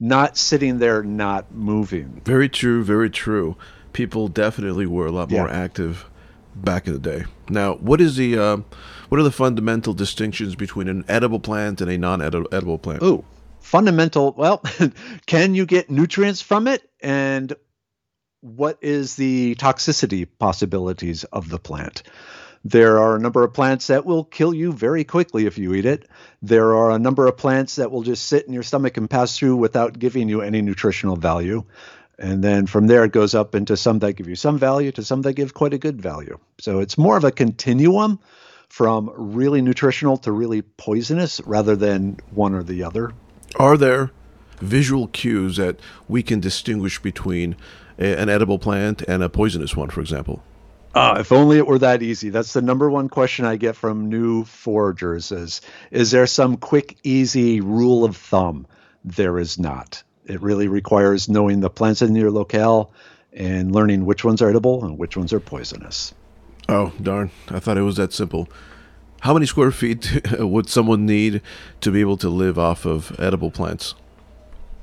not 0.00 0.36
sitting 0.36 0.78
there, 0.78 1.02
not 1.02 1.52
moving. 1.52 2.20
Very 2.24 2.48
true, 2.48 2.82
very 2.82 3.10
true. 3.10 3.56
People 3.92 4.28
definitely 4.28 4.86
were 4.86 5.06
a 5.06 5.12
lot 5.12 5.30
more 5.30 5.46
yeah. 5.46 5.54
active 5.54 6.09
back 6.54 6.86
in 6.86 6.92
the 6.92 6.98
day. 6.98 7.24
Now, 7.48 7.74
what 7.74 8.00
is 8.00 8.16
the 8.16 8.38
uh, 8.38 8.56
what 9.08 9.20
are 9.20 9.24
the 9.24 9.30
fundamental 9.32 9.94
distinctions 9.94 10.54
between 10.54 10.88
an 10.88 11.04
edible 11.08 11.40
plant 11.40 11.80
and 11.80 11.90
a 11.90 11.98
non-edible 11.98 12.78
plant? 12.78 13.02
Oh, 13.02 13.24
fundamental. 13.60 14.34
Well, 14.36 14.62
can 15.26 15.54
you 15.54 15.66
get 15.66 15.90
nutrients 15.90 16.40
from 16.40 16.68
it, 16.68 16.88
and 17.00 17.54
what 18.40 18.78
is 18.80 19.16
the 19.16 19.54
toxicity 19.56 20.26
possibilities 20.38 21.24
of 21.24 21.48
the 21.48 21.58
plant? 21.58 22.02
There 22.64 22.98
are 22.98 23.16
a 23.16 23.20
number 23.20 23.42
of 23.42 23.54
plants 23.54 23.86
that 23.86 24.04
will 24.04 24.22
kill 24.22 24.52
you 24.52 24.72
very 24.72 25.04
quickly 25.04 25.46
if 25.46 25.56
you 25.56 25.72
eat 25.74 25.86
it. 25.86 26.06
There 26.42 26.74
are 26.74 26.90
a 26.90 26.98
number 26.98 27.26
of 27.26 27.38
plants 27.38 27.76
that 27.76 27.90
will 27.90 28.02
just 28.02 28.26
sit 28.26 28.46
in 28.46 28.52
your 28.52 28.62
stomach 28.62 28.98
and 28.98 29.08
pass 29.08 29.38
through 29.38 29.56
without 29.56 29.98
giving 29.98 30.28
you 30.28 30.42
any 30.42 30.60
nutritional 30.60 31.16
value. 31.16 31.64
And 32.20 32.44
then 32.44 32.66
from 32.66 32.86
there, 32.86 33.04
it 33.04 33.12
goes 33.12 33.34
up 33.34 33.54
into 33.54 33.78
some 33.78 33.98
that 34.00 34.12
give 34.12 34.28
you 34.28 34.36
some 34.36 34.58
value 34.58 34.92
to 34.92 35.02
some 35.02 35.22
that 35.22 35.32
give 35.32 35.54
quite 35.54 35.72
a 35.72 35.78
good 35.78 36.02
value. 36.02 36.38
So 36.58 36.80
it's 36.80 36.98
more 36.98 37.16
of 37.16 37.24
a 37.24 37.32
continuum 37.32 38.20
from 38.68 39.10
really 39.14 39.62
nutritional 39.62 40.18
to 40.18 40.30
really 40.30 40.60
poisonous 40.60 41.40
rather 41.46 41.74
than 41.74 42.18
one 42.30 42.54
or 42.54 42.62
the 42.62 42.84
other. 42.84 43.12
Are 43.56 43.78
there 43.78 44.10
visual 44.60 45.08
cues 45.08 45.56
that 45.56 45.80
we 46.08 46.22
can 46.22 46.40
distinguish 46.40 47.00
between 47.00 47.56
a, 47.98 48.20
an 48.20 48.28
edible 48.28 48.58
plant 48.58 49.00
and 49.08 49.22
a 49.22 49.30
poisonous 49.30 49.74
one, 49.74 49.88
for 49.88 50.02
example? 50.02 50.42
Uh, 50.94 51.16
if 51.20 51.32
only 51.32 51.56
it 51.56 51.66
were 51.66 51.78
that 51.78 52.02
easy. 52.02 52.28
That's 52.28 52.52
the 52.52 52.60
number 52.60 52.90
one 52.90 53.08
question 53.08 53.46
I 53.46 53.56
get 53.56 53.76
from 53.76 54.10
new 54.10 54.44
foragers 54.44 55.32
is, 55.32 55.62
is 55.90 56.10
there 56.10 56.26
some 56.26 56.58
quick, 56.58 56.98
easy 57.02 57.62
rule 57.62 58.04
of 58.04 58.16
thumb? 58.16 58.66
There 59.04 59.38
is 59.38 59.58
not 59.58 60.02
It 60.30 60.40
really 60.40 60.68
requires 60.68 61.28
knowing 61.28 61.58
the 61.58 61.68
plants 61.68 62.02
in 62.02 62.14
your 62.14 62.30
locale 62.30 62.92
and 63.32 63.74
learning 63.74 64.06
which 64.06 64.24
ones 64.24 64.40
are 64.40 64.48
edible 64.48 64.84
and 64.84 64.96
which 64.96 65.16
ones 65.16 65.32
are 65.32 65.40
poisonous. 65.40 66.14
Oh, 66.68 66.92
darn. 67.02 67.32
I 67.48 67.58
thought 67.58 67.76
it 67.76 67.82
was 67.82 67.96
that 67.96 68.12
simple. 68.12 68.48
How 69.22 69.34
many 69.34 69.46
square 69.46 69.72
feet 69.72 70.20
would 70.38 70.68
someone 70.68 71.04
need 71.04 71.42
to 71.80 71.90
be 71.90 72.00
able 72.00 72.16
to 72.18 72.28
live 72.28 72.60
off 72.60 72.86
of 72.86 73.18
edible 73.18 73.50
plants? 73.50 73.96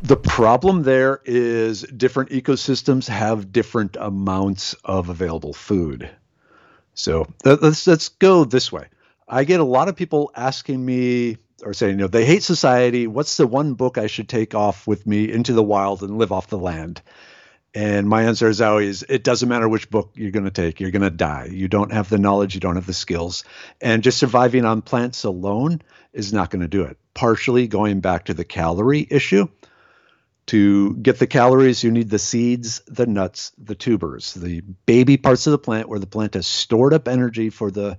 The 0.02 0.18
problem 0.18 0.84
there 0.84 1.22
is 1.24 1.84
different 1.84 2.30
ecosystems 2.32 3.08
have 3.08 3.54
different 3.54 3.96
amounts 4.00 4.74
of 4.84 5.08
available 5.08 5.54
food. 5.54 6.10
So 6.94 7.26
let's 7.46 7.88
let's 7.88 8.10
go 8.10 8.44
this 8.44 8.70
way. 8.70 8.88
I 9.30 9.46
get 9.46 9.62
a 9.62 9.64
lot 9.64 9.88
of 9.88 9.96
people 9.96 10.30
asking 10.36 10.86
me 10.86 11.38
or 11.64 11.74
saying, 11.74 11.94
you 11.94 11.98
know, 11.98 12.08
they 12.08 12.26
hate 12.26 12.44
society. 12.44 13.08
What's 13.08 13.38
the 13.38 13.48
one 13.48 13.74
book 13.74 13.98
I 13.98 14.08
should 14.08 14.30
take 14.30 14.56
off 14.56 14.88
with 14.88 15.06
me 15.08 15.32
into 15.32 15.54
the 15.54 15.64
wild 15.64 16.04
and 16.04 16.18
live 16.18 16.32
off 16.32 16.48
the 16.48 16.58
land? 16.58 17.02
And 17.74 18.08
my 18.08 18.24
answer 18.24 18.48
is 18.48 18.62
always, 18.62 19.04
it 19.04 19.24
doesn't 19.24 19.50
matter 19.50 19.70
which 19.70 19.90
book 19.90 20.12
you're 20.16 20.32
going 20.32 20.46
to 20.46 20.52
take. 20.52 20.80
You're 20.80 20.92
going 20.92 21.02
to 21.04 21.10
die. 21.10 21.50
You 21.52 21.68
don't 21.68 21.92
have 21.92 22.10
the 22.10 22.18
knowledge. 22.18 22.56
You 22.56 22.60
don't 22.60 22.76
have 22.76 22.88
the 22.88 22.94
skills. 22.94 23.44
And 23.82 24.04
just 24.04 24.18
surviving 24.18 24.66
on 24.66 24.82
plants 24.82 25.26
alone 25.26 25.82
is 26.14 26.34
not 26.34 26.50
going 26.50 26.62
to 26.62 26.68
do 26.68 26.84
it. 26.84 26.98
Partially 27.14 27.68
going 27.68 28.00
back 28.00 28.26
to 28.26 28.34
the 28.34 28.46
calorie 28.46 29.08
issue. 29.10 29.48
To 30.48 30.96
get 30.96 31.20
the 31.20 31.28
calories, 31.28 31.84
you 31.84 31.92
need 31.92 32.10
the 32.10 32.18
seeds, 32.18 32.82
the 32.88 33.06
nuts, 33.06 33.52
the 33.58 33.76
tubers, 33.76 34.34
the 34.34 34.62
baby 34.62 35.18
parts 35.18 35.46
of 35.46 35.52
the 35.52 35.58
plant 35.58 35.90
where 35.90 36.00
the 36.00 36.08
plant 36.08 36.36
has 36.36 36.48
stored 36.48 36.94
up 36.94 37.10
energy 37.10 37.50
for 37.50 37.70
the 37.70 37.98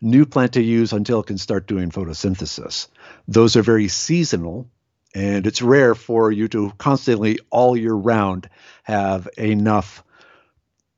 new 0.00 0.24
plant 0.26 0.54
to 0.54 0.62
use 0.62 0.92
until 0.92 1.20
it 1.20 1.26
can 1.26 1.38
start 1.38 1.66
doing 1.66 1.90
photosynthesis. 1.90 2.88
Those 3.28 3.56
are 3.56 3.62
very 3.62 3.88
seasonal, 3.88 4.68
and 5.14 5.46
it's 5.46 5.62
rare 5.62 5.94
for 5.94 6.32
you 6.32 6.48
to 6.48 6.72
constantly, 6.78 7.38
all 7.50 7.76
year 7.76 7.94
round, 7.94 8.48
have 8.84 9.28
enough 9.36 10.02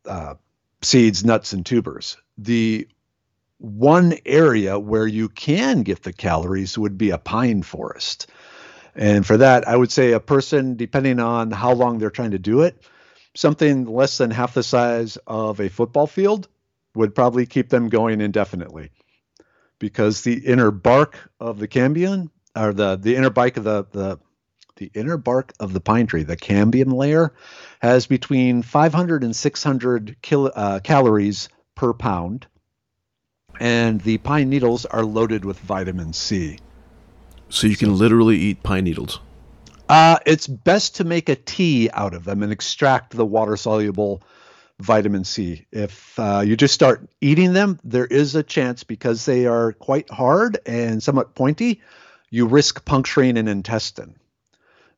uh, 0.06 0.34
seeds, 0.82 1.24
nuts, 1.24 1.52
and 1.52 1.64
tubers. 1.64 2.16
The 2.38 2.88
one 3.58 4.14
area 4.26 4.78
where 4.78 5.06
you 5.06 5.28
can 5.28 5.82
get 5.82 6.02
the 6.02 6.12
calories 6.12 6.76
would 6.76 6.98
be 6.98 7.10
a 7.10 7.18
pine 7.18 7.62
forest. 7.62 8.26
And 8.94 9.24
for 9.24 9.36
that, 9.38 9.66
I 9.66 9.76
would 9.76 9.90
say 9.90 10.12
a 10.12 10.20
person, 10.20 10.76
depending 10.76 11.18
on 11.20 11.50
how 11.50 11.72
long 11.72 11.98
they're 11.98 12.10
trying 12.10 12.32
to 12.32 12.38
do 12.38 12.62
it, 12.62 12.76
something 13.34 13.86
less 13.86 14.18
than 14.18 14.30
half 14.30 14.54
the 14.54 14.62
size 14.62 15.16
of 15.26 15.60
a 15.60 15.68
football 15.68 16.06
field 16.06 16.48
would 16.94 17.14
probably 17.14 17.46
keep 17.46 17.68
them 17.68 17.88
going 17.88 18.20
indefinitely 18.20 18.90
because 19.78 20.22
the 20.22 20.46
inner 20.46 20.70
bark 20.70 21.30
of 21.40 21.58
the 21.58 21.68
cambium 21.68 22.30
or 22.56 22.72
the 22.72 22.96
the 22.96 23.16
inner 23.16 23.30
bark 23.30 23.56
of 23.56 23.64
the 23.64 23.86
the 23.92 24.18
the 24.76 24.90
inner 24.94 25.16
bark 25.16 25.52
of 25.60 25.72
the 25.72 25.80
pine 25.80 26.06
tree, 26.06 26.22
the 26.22 26.36
cambium 26.36 26.92
layer, 26.92 27.32
has 27.80 28.06
between 28.06 28.62
500 28.62 29.22
and 29.22 29.36
600 29.36 30.16
kil, 30.22 30.50
uh, 30.54 30.80
calories 30.82 31.48
per 31.74 31.92
pound, 31.92 32.46
and 33.60 34.00
the 34.00 34.18
pine 34.18 34.48
needles 34.48 34.86
are 34.86 35.04
loaded 35.04 35.44
with 35.44 35.58
vitamin 35.58 36.12
C. 36.12 36.58
So 37.48 37.66
you 37.66 37.76
can 37.76 37.96
literally 37.96 38.36
eat 38.38 38.62
pine 38.62 38.84
needles. 38.84 39.20
Uh, 39.88 40.18
it's 40.24 40.46
best 40.46 40.96
to 40.96 41.04
make 41.04 41.28
a 41.28 41.36
tea 41.36 41.90
out 41.92 42.14
of 42.14 42.24
them 42.24 42.42
and 42.42 42.50
extract 42.50 43.14
the 43.14 43.26
water 43.26 43.56
soluble 43.56 44.22
vitamin 44.82 45.24
C. 45.24 45.66
If 45.70 46.18
uh, 46.18 46.42
you 46.44 46.56
just 46.56 46.74
start 46.74 47.08
eating 47.20 47.52
them, 47.52 47.78
there 47.84 48.06
is 48.06 48.34
a 48.34 48.42
chance 48.42 48.84
because 48.84 49.24
they 49.24 49.46
are 49.46 49.72
quite 49.72 50.10
hard 50.10 50.58
and 50.66 51.02
somewhat 51.02 51.34
pointy, 51.34 51.80
you 52.30 52.46
risk 52.46 52.84
puncturing 52.84 53.38
an 53.38 53.48
intestine. 53.48 54.16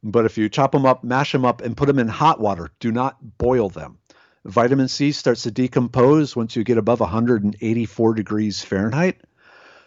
But 0.03 0.25
if 0.25 0.37
you 0.38 0.49
chop 0.49 0.73
them 0.73 0.87
up, 0.87 1.05
mash 1.05 1.33
them 1.33 1.45
up, 1.45 1.61
and 1.61 1.76
put 1.76 1.87
them 1.87 1.99
in 1.99 2.09
hot 2.09 2.41
water, 2.41 2.71
do 2.81 2.93
not 2.93 3.38
boil 3.38 3.69
them. 3.69 3.99
Vitamin 4.45 4.88
C 4.88 5.12
starts 5.12 5.45
to 5.45 5.50
decompose 5.50 6.37
once 6.37 6.57
you 6.57 6.64
get 6.64 6.76
above 6.76 7.00
184 7.00 8.14
degrees 8.14 8.62
Fahrenheit. 8.62 9.21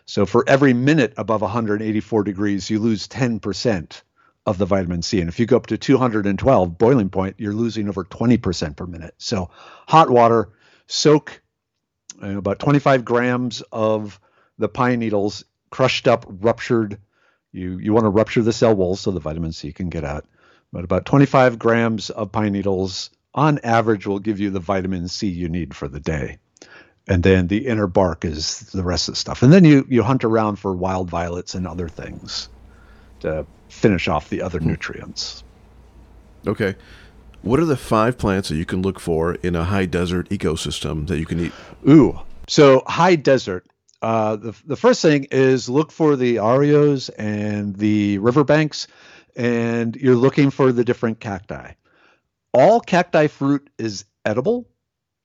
So 0.05 0.25
for 0.25 0.43
every 0.47 0.73
minute 0.73 1.13
above 1.17 1.41
184 1.41 2.23
degrees, 2.23 2.69
you 2.69 2.79
lose 2.79 3.07
10% 3.07 4.01
of 4.47 4.57
the 4.57 4.65
vitamin 4.65 5.01
C. 5.01 5.19
And 5.19 5.27
if 5.27 5.39
you 5.39 5.45
go 5.45 5.57
up 5.57 5.67
to 5.67 5.77
212 5.77 6.77
boiling 6.77 7.09
point, 7.09 7.35
you're 7.37 7.53
losing 7.53 7.89
over 7.89 8.05
20% 8.05 8.75
per 8.77 8.85
minute. 8.87 9.13
So 9.17 9.49
hot 9.85 10.09
water, 10.09 10.49
soak 10.87 11.41
you 12.23 12.37
about 12.37 12.57
25 12.57 13.05
grams 13.05 13.61
of 13.71 14.19
the 14.57 14.69
pine 14.69 14.99
needles, 14.99 15.43
crushed 15.69 16.07
up, 16.07 16.25
ruptured. 16.27 16.97
You 17.51 17.77
you 17.77 17.93
want 17.93 18.05
to 18.05 18.09
rupture 18.09 18.41
the 18.41 18.53
cell 18.53 18.73
walls 18.73 19.01
so 19.01 19.11
the 19.11 19.19
vitamin 19.19 19.51
C 19.51 19.71
can 19.73 19.89
get 19.89 20.03
out. 20.03 20.25
But 20.71 20.83
about 20.83 21.05
25 21.05 21.59
grams 21.59 22.09
of 22.09 22.31
pine 22.31 22.53
needles 22.53 23.09
on 23.33 23.59
average 23.59 24.07
will 24.07 24.19
give 24.19 24.39
you 24.39 24.49
the 24.49 24.59
vitamin 24.59 25.09
C 25.09 25.27
you 25.27 25.49
need 25.49 25.75
for 25.75 25.87
the 25.87 25.99
day. 25.99 26.39
And 27.07 27.21
then 27.21 27.47
the 27.47 27.67
inner 27.67 27.87
bark 27.87 28.25
is 28.25 28.59
the 28.71 28.83
rest 28.83 29.07
of 29.09 29.13
the 29.13 29.19
stuff. 29.19 29.43
And 29.43 29.51
then 29.51 29.65
you 29.65 29.85
you 29.89 30.03
hunt 30.03 30.23
around 30.23 30.55
for 30.55 30.73
wild 30.73 31.09
violets 31.09 31.53
and 31.53 31.67
other 31.67 31.89
things 31.89 32.49
to 33.19 33.45
finish 33.69 34.07
off 34.07 34.29
the 34.29 34.41
other 34.41 34.59
hmm. 34.59 34.69
nutrients. 34.69 35.43
Okay. 36.45 36.75
What 37.41 37.59
are 37.59 37.65
the 37.65 37.77
five 37.77 38.17
plants 38.17 38.49
that 38.49 38.55
you 38.55 38.65
can 38.65 38.81
look 38.81 38.99
for 38.99 39.35
in 39.35 39.55
a 39.55 39.63
high 39.63 39.85
desert 39.85 40.29
ecosystem 40.29 41.07
that 41.07 41.19
you 41.19 41.25
can 41.25 41.39
eat? 41.39 41.51
Ooh, 41.87 42.19
so 42.47 42.83
high 42.87 43.15
desert. 43.15 43.67
Uh, 44.01 44.35
the, 44.35 44.55
the 44.65 44.75
first 44.75 45.01
thing 45.01 45.27
is 45.31 45.69
look 45.69 45.91
for 45.91 46.15
the 46.15 46.37
arroyos 46.37 47.09
and 47.17 47.75
the 47.75 48.17
riverbanks, 48.19 48.87
and 49.35 49.95
you're 49.95 50.15
looking 50.15 50.49
for 50.49 50.71
the 50.71 50.83
different 50.83 51.19
cacti. 51.19 51.73
All 52.53 52.79
cacti 52.79 53.27
fruit 53.27 53.69
is 53.77 54.05
edible, 54.25 54.67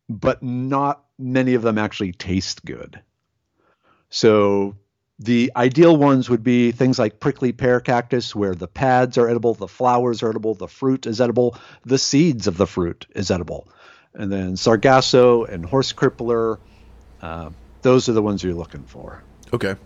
but 0.08 0.42
not 0.42 1.04
many 1.18 1.54
of 1.54 1.62
them 1.62 1.78
actually 1.78 2.12
taste 2.12 2.64
good. 2.64 3.00
So 4.10 4.76
the 5.24 5.52
ideal 5.56 5.96
ones 5.96 6.28
would 6.28 6.42
be 6.42 6.72
things 6.72 6.98
like 6.98 7.20
prickly 7.20 7.52
pear 7.52 7.80
cactus, 7.80 8.34
where 8.34 8.54
the 8.54 8.68
pads 8.68 9.18
are 9.18 9.28
edible, 9.28 9.54
the 9.54 9.68
flowers 9.68 10.22
are 10.22 10.30
edible, 10.30 10.54
the 10.54 10.68
fruit 10.68 11.06
is 11.06 11.20
edible, 11.20 11.56
the 11.84 11.98
seeds 11.98 12.46
of 12.46 12.56
the 12.56 12.66
fruit 12.66 13.06
is 13.14 13.30
edible. 13.30 13.68
And 14.14 14.30
then 14.30 14.56
sargasso 14.56 15.44
and 15.44 15.64
horse 15.64 15.92
crippler, 15.92 16.58
uh, 17.20 17.50
those 17.82 18.08
are 18.08 18.12
the 18.12 18.22
ones 18.22 18.42
you're 18.42 18.54
looking 18.54 18.84
for. 18.84 19.22
Okay. 19.52 19.76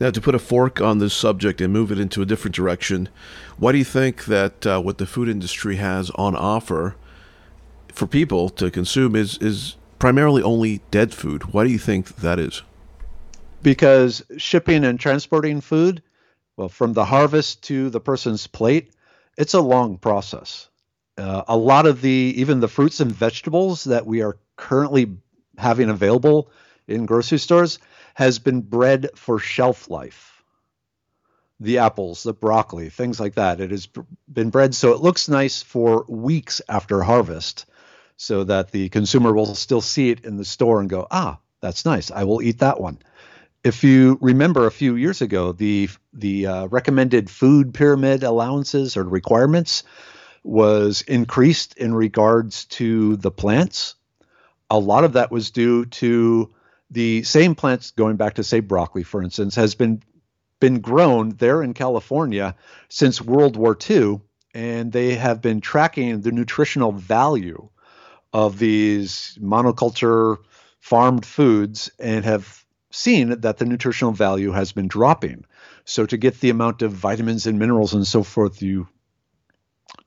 Now, 0.00 0.10
to 0.10 0.20
put 0.20 0.34
a 0.34 0.38
fork 0.38 0.80
on 0.80 0.98
this 0.98 1.14
subject 1.14 1.60
and 1.60 1.72
move 1.72 1.90
it 1.90 1.98
into 1.98 2.22
a 2.22 2.26
different 2.26 2.54
direction, 2.54 3.08
why 3.56 3.72
do 3.72 3.78
you 3.78 3.84
think 3.84 4.26
that 4.26 4.66
uh, 4.66 4.80
what 4.80 4.98
the 4.98 5.06
food 5.06 5.28
industry 5.28 5.76
has 5.76 6.10
on 6.10 6.36
offer 6.36 6.94
for 7.92 8.06
people 8.06 8.48
to 8.50 8.70
consume 8.70 9.16
is 9.16 9.38
is 9.38 9.76
primarily 9.98 10.42
only 10.42 10.82
dead 10.92 11.12
food? 11.12 11.52
Why 11.52 11.64
do 11.64 11.70
you 11.70 11.78
think 11.78 12.16
that 12.16 12.38
is? 12.38 12.62
Because 13.62 14.24
shipping 14.36 14.84
and 14.84 14.98
transporting 14.98 15.60
food, 15.60 16.02
well, 16.56 16.68
from 16.68 16.92
the 16.92 17.04
harvest 17.04 17.62
to 17.64 17.90
the 17.90 18.00
person's 18.00 18.46
plate, 18.46 18.92
it's 19.36 19.54
a 19.54 19.60
long 19.60 19.98
process. 19.98 20.68
Uh, 21.16 21.42
a 21.48 21.56
lot 21.56 21.86
of 21.86 22.00
the 22.00 22.34
even 22.36 22.60
the 22.60 22.68
fruits 22.68 23.00
and 23.00 23.12
vegetables 23.12 23.84
that 23.84 24.06
we 24.06 24.22
are 24.22 24.38
currently 24.56 25.16
having 25.56 25.88
available 25.88 26.50
in 26.86 27.06
grocery 27.06 27.38
stores 27.38 27.78
has 28.14 28.38
been 28.38 28.60
bred 28.60 29.10
for 29.14 29.38
shelf 29.38 29.90
life. 29.90 30.42
The 31.60 31.78
apples, 31.78 32.22
the 32.22 32.32
broccoli, 32.32 32.88
things 32.88 33.18
like 33.18 33.34
that. 33.34 33.60
It 33.60 33.72
has 33.72 33.88
been 34.32 34.50
bred 34.50 34.74
so 34.74 34.92
it 34.92 35.00
looks 35.00 35.28
nice 35.28 35.60
for 35.60 36.04
weeks 36.08 36.62
after 36.68 37.02
harvest, 37.02 37.66
so 38.16 38.44
that 38.44 38.70
the 38.70 38.88
consumer 38.88 39.32
will 39.32 39.54
still 39.54 39.80
see 39.80 40.10
it 40.10 40.24
in 40.24 40.36
the 40.36 40.44
store 40.44 40.80
and 40.80 40.88
go, 40.88 41.08
ah, 41.10 41.38
that's 41.60 41.84
nice. 41.84 42.12
I 42.12 42.24
will 42.24 42.42
eat 42.42 42.58
that 42.60 42.80
one 42.80 42.98
if 43.64 43.82
you 43.82 44.18
remember 44.20 44.66
a 44.66 44.70
few 44.70 44.96
years 44.96 45.20
ago, 45.20 45.52
the 45.52 45.88
the 46.12 46.46
uh, 46.46 46.66
recommended 46.66 47.28
food 47.28 47.74
pyramid 47.74 48.22
allowances 48.22 48.96
or 48.96 49.04
requirements 49.04 49.82
was 50.44 51.02
increased 51.02 51.76
in 51.76 51.94
regards 51.94 52.64
to 52.66 53.16
the 53.16 53.30
plants. 53.30 53.94
A 54.70 54.78
lot 54.78 55.04
of 55.04 55.14
that 55.14 55.30
was 55.30 55.50
due 55.50 55.86
to 55.86 56.52
the 56.90 57.22
same 57.22 57.54
plants, 57.54 57.90
going 57.90 58.16
back 58.16 58.34
to 58.34 58.44
say 58.44 58.60
broccoli, 58.60 59.02
for 59.02 59.22
instance, 59.22 59.54
has 59.56 59.74
been 59.74 60.02
been 60.60 60.80
grown 60.80 61.30
there 61.30 61.62
in 61.62 61.74
California 61.74 62.54
since 62.88 63.20
World 63.20 63.56
War 63.56 63.76
II, 63.88 64.20
and 64.54 64.92
they 64.92 65.14
have 65.14 65.40
been 65.40 65.60
tracking 65.60 66.20
the 66.20 66.32
nutritional 66.32 66.92
value 66.92 67.68
of 68.32 68.58
these 68.58 69.38
monoculture 69.40 70.38
farmed 70.80 71.24
foods 71.24 71.90
and 71.98 72.24
have 72.24 72.64
seen 72.90 73.40
that 73.40 73.58
the 73.58 73.64
nutritional 73.64 74.12
value 74.12 74.52
has 74.52 74.72
been 74.72 74.88
dropping. 74.88 75.44
So 75.84 76.06
to 76.06 76.16
get 76.16 76.40
the 76.40 76.50
amount 76.50 76.82
of 76.82 76.92
vitamins 76.92 77.46
and 77.46 77.58
minerals 77.58 77.94
and 77.94 78.06
so 78.06 78.22
forth 78.22 78.62
you 78.62 78.88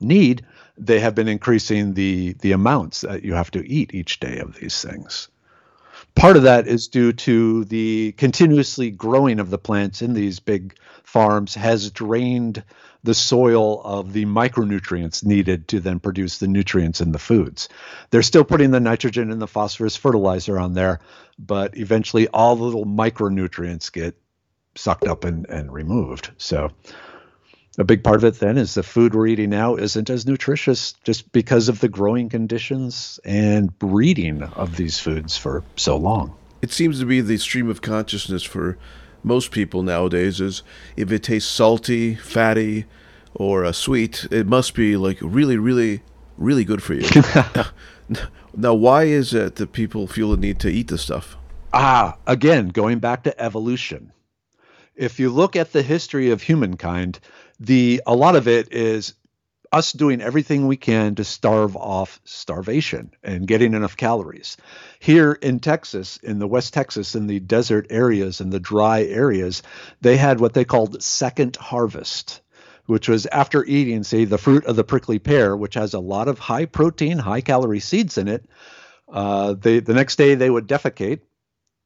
need, 0.00 0.44
they 0.78 1.00
have 1.00 1.14
been 1.14 1.28
increasing 1.28 1.94
the 1.94 2.34
the 2.40 2.52
amounts 2.52 3.02
that 3.02 3.24
you 3.24 3.34
have 3.34 3.50
to 3.52 3.68
eat 3.68 3.94
each 3.94 4.20
day 4.20 4.38
of 4.38 4.54
these 4.54 4.80
things. 4.82 5.28
Part 6.14 6.36
of 6.36 6.42
that 6.42 6.66
is 6.66 6.88
due 6.88 7.12
to 7.12 7.64
the 7.64 8.12
continuously 8.12 8.90
growing 8.90 9.40
of 9.40 9.50
the 9.50 9.58
plants 9.58 10.02
in 10.02 10.12
these 10.12 10.40
big 10.40 10.76
farms 11.04 11.54
has 11.54 11.90
drained 11.90 12.64
the 13.04 13.14
soil 13.14 13.82
of 13.82 14.12
the 14.12 14.24
micronutrients 14.24 15.24
needed 15.24 15.68
to 15.68 15.80
then 15.80 15.98
produce 15.98 16.38
the 16.38 16.46
nutrients 16.46 17.00
in 17.00 17.12
the 17.12 17.18
foods. 17.18 17.68
They're 18.10 18.22
still 18.22 18.44
putting 18.44 18.70
the 18.70 18.80
nitrogen 18.80 19.30
and 19.30 19.42
the 19.42 19.48
phosphorus 19.48 19.96
fertilizer 19.96 20.58
on 20.58 20.74
there, 20.74 21.00
but 21.38 21.76
eventually 21.76 22.28
all 22.28 22.54
the 22.54 22.64
little 22.64 22.86
micronutrients 22.86 23.92
get 23.92 24.16
sucked 24.76 25.06
up 25.06 25.24
and, 25.24 25.46
and 25.48 25.72
removed. 25.72 26.30
So 26.38 26.70
a 27.78 27.84
big 27.84 28.04
part 28.04 28.16
of 28.16 28.24
it 28.24 28.38
then 28.38 28.58
is 28.58 28.74
the 28.74 28.82
food 28.82 29.14
we're 29.14 29.26
eating 29.26 29.50
now 29.50 29.76
isn't 29.76 30.10
as 30.10 30.26
nutritious 30.26 30.92
just 31.04 31.32
because 31.32 31.68
of 31.68 31.80
the 31.80 31.88
growing 31.88 32.28
conditions 32.28 33.18
and 33.24 33.76
breeding 33.78 34.42
of 34.42 34.76
these 34.76 34.98
foods 34.98 35.36
for 35.36 35.64
so 35.76 35.96
long. 35.96 36.36
It 36.60 36.70
seems 36.70 37.00
to 37.00 37.06
be 37.06 37.20
the 37.20 37.38
stream 37.38 37.68
of 37.68 37.82
consciousness 37.82 38.42
for 38.42 38.78
most 39.22 39.50
people 39.50 39.82
nowadays 39.82 40.40
is 40.40 40.62
if 40.96 41.12
it 41.12 41.22
tastes 41.22 41.50
salty, 41.50 42.14
fatty, 42.14 42.86
or 43.34 43.64
uh, 43.64 43.72
sweet, 43.72 44.26
it 44.30 44.46
must 44.46 44.74
be 44.74 44.96
like 44.96 45.18
really, 45.20 45.56
really, 45.56 46.02
really 46.36 46.64
good 46.64 46.82
for 46.82 46.94
you. 46.94 47.08
now, 48.56 48.74
why 48.74 49.04
is 49.04 49.32
it 49.32 49.56
that 49.56 49.72
people 49.72 50.06
feel 50.06 50.30
the 50.30 50.36
need 50.36 50.58
to 50.60 50.70
eat 50.70 50.88
this 50.88 51.02
stuff? 51.02 51.36
Ah, 51.72 52.18
again, 52.26 52.68
going 52.68 52.98
back 52.98 53.22
to 53.24 53.40
evolution. 53.40 54.12
If 54.94 55.18
you 55.18 55.30
look 55.30 55.56
at 55.56 55.72
the 55.72 55.82
history 55.82 56.30
of 56.30 56.42
humankind, 56.42 57.18
the 57.58 58.02
a 58.06 58.14
lot 58.14 58.36
of 58.36 58.46
it 58.46 58.70
is 58.72 59.14
us 59.72 59.92
doing 59.92 60.20
everything 60.20 60.66
we 60.66 60.76
can 60.76 61.14
to 61.14 61.24
starve 61.24 61.76
off 61.76 62.20
starvation 62.24 63.10
and 63.22 63.46
getting 63.46 63.72
enough 63.72 63.96
calories. 63.96 64.58
Here 65.00 65.32
in 65.32 65.60
Texas, 65.60 66.18
in 66.18 66.38
the 66.38 66.46
West 66.46 66.74
Texas, 66.74 67.14
in 67.14 67.26
the 67.26 67.40
desert 67.40 67.86
areas 67.88 68.40
and 68.40 68.52
the 68.52 68.60
dry 68.60 69.04
areas, 69.04 69.62
they 70.02 70.18
had 70.18 70.40
what 70.40 70.52
they 70.52 70.66
called 70.66 71.02
second 71.02 71.56
harvest, 71.56 72.42
which 72.84 73.08
was 73.08 73.24
after 73.26 73.64
eating, 73.64 74.02
say, 74.02 74.26
the 74.26 74.36
fruit 74.36 74.66
of 74.66 74.76
the 74.76 74.84
prickly 74.84 75.18
pear, 75.18 75.56
which 75.56 75.74
has 75.74 75.94
a 75.94 76.00
lot 76.00 76.28
of 76.28 76.38
high 76.38 76.66
protein, 76.66 77.16
high 77.16 77.40
calorie 77.40 77.80
seeds 77.80 78.18
in 78.18 78.28
it. 78.28 78.44
Uh, 79.10 79.54
they, 79.54 79.80
the 79.80 79.94
next 79.94 80.16
day 80.16 80.34
they 80.34 80.50
would 80.50 80.68
defecate 80.68 81.20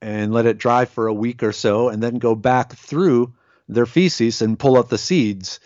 and 0.03 0.33
let 0.33 0.47
it 0.47 0.59
dry 0.59 0.85
for 0.85 1.07
a 1.07 1.15
week 1.15 1.43
or 1.45 1.53
so, 1.53 1.89
and 1.89 2.03
then 2.03 2.19
go 2.19 2.35
back 2.35 2.75
through 2.75 3.33
their 3.69 3.87
feces 3.87 4.43
and 4.43 4.59
pull 4.59 4.77
out 4.77 4.89
the 4.89 4.99
seeds 4.99 5.61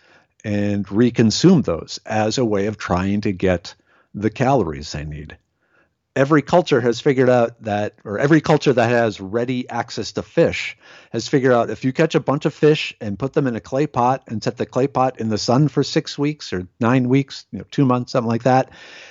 and 0.44 0.86
reconsume 0.86 1.64
those 1.64 1.98
as 2.06 2.38
a 2.38 2.44
way 2.44 2.66
of 2.66 2.78
trying 2.78 3.20
to 3.22 3.32
get 3.32 3.74
the 4.14 4.30
calories 4.30 4.92
they 4.92 5.04
need. 5.04 5.36
Every 6.16 6.42
culture 6.42 6.80
has 6.80 7.00
figured 7.00 7.30
out 7.30 7.62
that, 7.62 7.94
or 8.04 8.18
every 8.18 8.40
culture 8.40 8.72
that 8.72 8.88
has 8.88 9.20
ready 9.20 9.68
access 9.70 10.10
to 10.12 10.22
fish 10.22 10.76
has 11.12 11.28
figured 11.28 11.52
out 11.52 11.70
if 11.70 11.84
you 11.84 11.92
catch 11.92 12.16
a 12.16 12.20
bunch 12.20 12.44
of 12.46 12.52
fish 12.52 12.92
and 13.00 13.18
put 13.18 13.32
them 13.32 13.46
in 13.46 13.54
a 13.54 13.60
clay 13.60 13.86
pot 13.86 14.24
and 14.26 14.42
set 14.42 14.56
the 14.56 14.66
clay 14.66 14.88
pot 14.88 15.20
in 15.20 15.28
the 15.28 15.38
sun 15.38 15.68
for 15.68 15.84
six 15.84 16.18
weeks 16.18 16.52
or 16.52 16.66
nine 16.80 17.08
weeks, 17.08 17.46
you 17.52 17.58
know, 17.58 17.64
two 17.70 17.84
months, 17.84 18.12
something 18.12 18.28
like 18.28 18.42
that, 18.42 18.70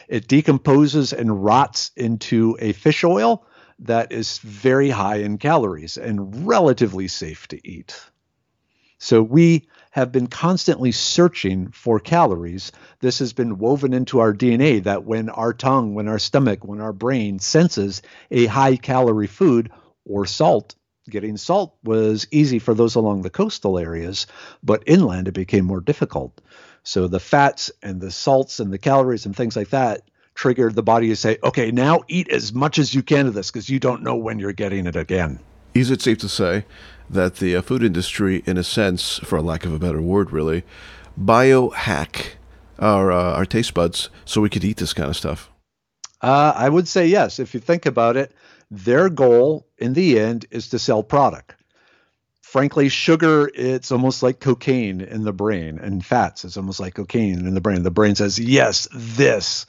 it 0.09 0.27
decomposes 0.27 1.13
and 1.13 1.43
rots 1.43 1.91
into 1.95 2.57
a 2.59 2.73
fish 2.73 3.05
oil 3.05 3.45
that 3.79 4.11
is 4.11 4.39
very 4.39 4.89
high 4.89 5.17
in 5.17 5.37
calories 5.37 5.95
and 5.95 6.45
relatively 6.45 7.07
safe 7.07 7.47
to 7.47 7.67
eat. 7.67 7.97
So 8.97 9.23
we 9.23 9.69
have 9.91 10.11
been 10.11 10.27
constantly 10.27 10.91
searching 10.91 11.71
for 11.71 11.99
calories. 11.99 12.71
This 12.99 13.19
has 13.19 13.33
been 13.33 13.57
woven 13.57 13.93
into 13.93 14.19
our 14.19 14.33
DNA 14.33 14.83
that 14.83 15.03
when 15.03 15.29
our 15.29 15.53
tongue, 15.53 15.95
when 15.95 16.07
our 16.07 16.19
stomach, 16.19 16.63
when 16.63 16.79
our 16.79 16.93
brain 16.93 17.39
senses 17.39 18.01
a 18.29 18.45
high 18.45 18.75
calorie 18.75 19.27
food 19.27 19.71
or 20.05 20.25
salt, 20.25 20.75
getting 21.09 21.37
salt 21.37 21.75
was 21.83 22.27
easy 22.31 22.59
for 22.59 22.73
those 22.73 22.95
along 22.95 23.23
the 23.23 23.29
coastal 23.29 23.79
areas, 23.79 24.27
but 24.63 24.83
inland 24.85 25.27
it 25.27 25.33
became 25.33 25.65
more 25.65 25.81
difficult. 25.81 26.39
So 26.83 27.07
the 27.07 27.19
fats 27.19 27.71
and 27.81 27.99
the 27.99 28.11
salts 28.11 28.59
and 28.59 28.71
the 28.71 28.77
calories 28.77 29.25
and 29.25 29.35
things 29.35 29.55
like 29.55 29.69
that 29.69 30.03
triggered 30.35 30.75
the 30.75 30.83
body 30.83 31.09
to 31.09 31.15
say, 31.15 31.37
okay, 31.43 31.71
now 31.71 32.01
eat 32.07 32.29
as 32.29 32.53
much 32.53 32.79
as 32.79 32.93
you 32.93 33.03
can 33.03 33.27
of 33.27 33.33
this 33.33 33.51
because 33.51 33.69
you 33.69 33.79
don't 33.79 34.03
know 34.03 34.15
when 34.15 34.39
you're 34.39 34.53
getting 34.53 34.87
it 34.87 34.95
again. 34.95 35.39
Is 35.73 35.91
it 35.91 36.01
safe 36.01 36.17
to 36.19 36.29
say 36.29 36.65
that 37.09 37.37
the 37.37 37.55
uh, 37.55 37.61
food 37.61 37.83
industry, 37.83 38.43
in 38.45 38.57
a 38.57 38.63
sense, 38.63 39.19
for 39.19 39.41
lack 39.41 39.65
of 39.65 39.73
a 39.73 39.79
better 39.79 40.01
word, 40.01 40.31
really, 40.31 40.63
biohack 41.19 42.33
our 42.79 43.11
uh, 43.11 43.33
our 43.33 43.45
taste 43.45 43.73
buds 43.73 44.09
so 44.25 44.41
we 44.41 44.49
could 44.49 44.63
eat 44.63 44.77
this 44.77 44.93
kind 44.93 45.09
of 45.09 45.15
stuff? 45.15 45.49
Uh, 46.21 46.53
I 46.55 46.69
would 46.69 46.87
say 46.87 47.07
yes. 47.07 47.39
If 47.39 47.53
you 47.53 47.59
think 47.59 47.85
about 47.85 48.17
it, 48.17 48.31
their 48.71 49.09
goal 49.09 49.67
in 49.77 49.93
the 49.93 50.19
end 50.19 50.45
is 50.51 50.69
to 50.69 50.79
sell 50.79 51.03
product. 51.03 51.55
Frankly, 52.41 52.89
sugar, 52.89 53.49
it's 53.53 53.91
almost 53.91 54.23
like 54.23 54.39
cocaine 54.39 55.01
in 55.01 55.23
the 55.23 55.33
brain, 55.33 55.77
and 55.77 56.03
fats, 56.03 56.43
it's 56.43 56.57
almost 56.57 56.79
like 56.79 56.95
cocaine 56.95 57.45
in 57.45 57.53
the 57.53 57.61
brain. 57.61 57.83
The 57.83 57.91
brain 57.91 58.15
says, 58.15 58.39
yes, 58.39 58.87
this. 58.91 59.67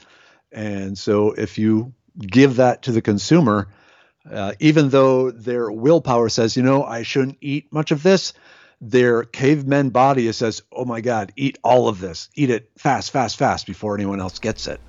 And 0.51 0.97
so 0.97 1.33
if 1.33 1.59
you 1.59 1.93
give 2.19 2.57
that 2.57 2.83
to 2.83 2.93
the 2.93 3.03
consumer, 3.03 3.69
uh, 4.31 4.53
even 4.61 4.91
though 4.91 5.31
their 5.31 5.71
willpower 5.71 6.29
says, 6.29 6.57
you 6.57 6.63
know, 6.63 6.85
I 6.85 7.03
shouldn't 7.03 7.39
eat 7.41 7.73
much 7.73 7.91
of 7.91 8.03
this, 8.03 8.33
their 8.81 9.25
caveman 9.25 9.91
body 9.91 10.31
says, 10.33 10.63
oh 10.73 10.85
my 10.85 11.01
God, 11.01 11.33
eat 11.37 11.59
all 11.63 11.89
of 11.89 12.01
this. 12.01 12.29
Eat 12.35 12.51
it 12.51 12.71
fast, 12.77 13.11
fast, 13.11 13.37
fast 13.39 13.67
before 13.67 13.95
anyone 13.95 14.21
else 14.21 14.39
gets 14.39 14.67
it. 14.67 14.81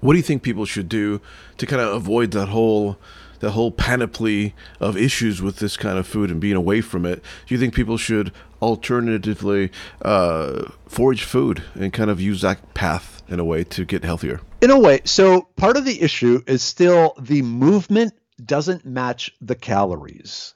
What 0.00 0.14
do 0.14 0.16
you 0.18 0.22
think 0.22 0.42
people 0.42 0.64
should 0.64 0.88
do 0.88 1.20
to 1.58 1.66
kind 1.66 1.82
of 1.82 1.94
avoid 1.94 2.30
that 2.32 2.48
whole 2.48 2.98
that 3.40 3.52
whole 3.52 3.70
panoply 3.70 4.54
of 4.80 4.98
issues 4.98 5.40
with 5.40 5.56
this 5.60 5.74
kind 5.76 5.98
of 5.98 6.06
food 6.06 6.30
and 6.30 6.40
being 6.40 6.56
away 6.56 6.82
from 6.82 7.06
it? 7.06 7.22
Do 7.46 7.54
you 7.54 7.58
think 7.58 7.74
people 7.74 7.96
should 7.96 8.32
alternatively 8.60 9.70
uh, 10.02 10.70
forage 10.86 11.22
food 11.22 11.62
and 11.74 11.90
kind 11.90 12.10
of 12.10 12.20
use 12.20 12.42
that 12.42 12.74
path 12.74 13.22
in 13.28 13.40
a 13.40 13.44
way 13.44 13.64
to 13.64 13.84
get 13.86 14.04
healthier? 14.04 14.40
In 14.60 14.70
a 14.70 14.78
way. 14.78 15.00
So 15.04 15.48
part 15.56 15.78
of 15.78 15.86
the 15.86 16.02
issue 16.02 16.42
is 16.46 16.62
still 16.62 17.14
the 17.18 17.40
movement 17.40 18.12
doesn't 18.46 18.84
match 18.84 19.32
the 19.40 19.54
calories. 19.54 20.54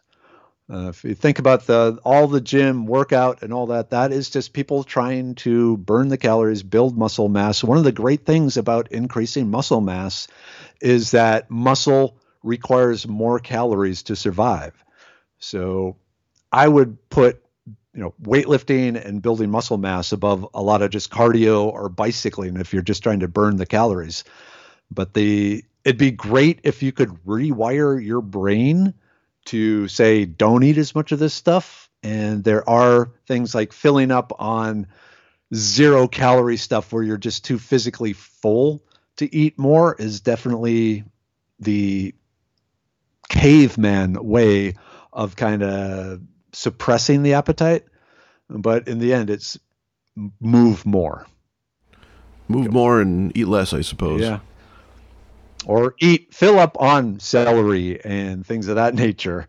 Uh, 0.70 0.88
if 0.88 1.05
you 1.05 1.14
think 1.14 1.38
about 1.38 1.66
the 1.66 1.99
all 2.05 2.27
the 2.27 2.40
gym 2.40 2.87
workout 2.87 3.42
and 3.42 3.53
all 3.53 3.66
that, 3.66 3.90
that 3.90 4.12
is 4.12 4.31
just 4.31 4.55
people 4.55 4.83
trying 4.83 5.35
to 5.35 5.77
burn 5.77 6.09
the 6.09 6.16
calories, 6.16 6.62
build 6.62 6.97
muscle 6.97 7.29
mass. 7.29 7.62
One 7.62 7.77
of 7.77 7.85
the 7.85 7.92
great 7.92 8.25
things 8.25 8.57
about 8.57 8.90
increasing 8.90 9.51
muscle 9.51 9.83
mass 9.83 10.27
is 10.81 11.11
that 11.11 11.51
muscle 11.51 12.16
requires 12.42 13.07
more 13.07 13.38
calories 13.38 14.05
to 14.05 14.16
survive. 14.16 14.73
So 15.38 15.97
I 16.51 16.66
would 16.66 17.11
put 17.11 17.44
you 17.66 18.01
know 18.01 18.14
weightlifting 18.23 19.03
and 19.03 19.20
building 19.20 19.51
muscle 19.51 19.77
mass 19.79 20.12
above 20.12 20.49
a 20.55 20.62
lot 20.62 20.81
of 20.81 20.90
just 20.90 21.11
cardio 21.11 21.66
or 21.66 21.90
bicycling 21.90 22.57
if 22.57 22.73
you're 22.73 22.83
just 22.83 23.03
trying 23.03 23.20
to 23.20 23.29
burn 23.29 23.57
the 23.57 23.66
calories. 23.66 24.25
But 24.90 25.12
the 25.12 25.62
it'd 25.85 25.99
be 25.99 26.11
great 26.11 26.61
if 26.64 26.83
you 26.83 26.92
could 26.92 27.11
rewire 27.27 28.03
your 28.03 28.23
brain 28.23 28.94
to 29.47 29.87
say 29.88 30.25
don't 30.25 30.62
eat 30.62 30.79
as 30.79 30.94
much 30.94 31.12
of 31.12 31.18
this 31.18 31.35
stuff. 31.35 31.90
And 32.03 32.42
there 32.42 32.68
are 32.68 33.12
things 33.27 33.55
like 33.55 33.73
filling 33.73 34.11
up 34.11 34.33
on 34.38 34.87
zero 35.55 36.09
calorie 36.09 36.57
stuff 36.57 36.92
where 36.92 37.03
you're 37.03 37.16
just 37.16 37.44
too 37.44 37.59
physically 37.59 38.14
full 38.14 38.83
to 39.16 39.33
eat 39.35 39.59
more 39.59 39.94
is 39.94 40.20
definitely 40.20 41.05
the 41.61 42.14
caveman 43.29 44.14
way 44.25 44.75
of 45.12 45.37
kind 45.37 45.62
of 45.62 46.20
suppressing 46.53 47.23
the 47.23 47.35
appetite. 47.35 47.85
But 48.49 48.88
in 48.88 48.99
the 48.99 49.14
end 49.14 49.31
it's 49.31 49.59
move 50.40 50.85
more. 50.85 51.27
Move 52.49 52.70
more 52.70 53.01
and 53.01 53.35
eat 53.37 53.49
less 53.49 53.73
i 53.73 53.81
suppose. 53.81 54.20
Yeah 54.20 54.40
or 55.66 55.94
eat 56.00 56.33
fill 56.35 56.59
up 56.59 56.81
on 56.81 57.18
celery 57.20 58.03
and 58.05 58.46
things 58.46 58.68
of 58.68 58.77
that 58.77 58.94
nature 58.94 59.46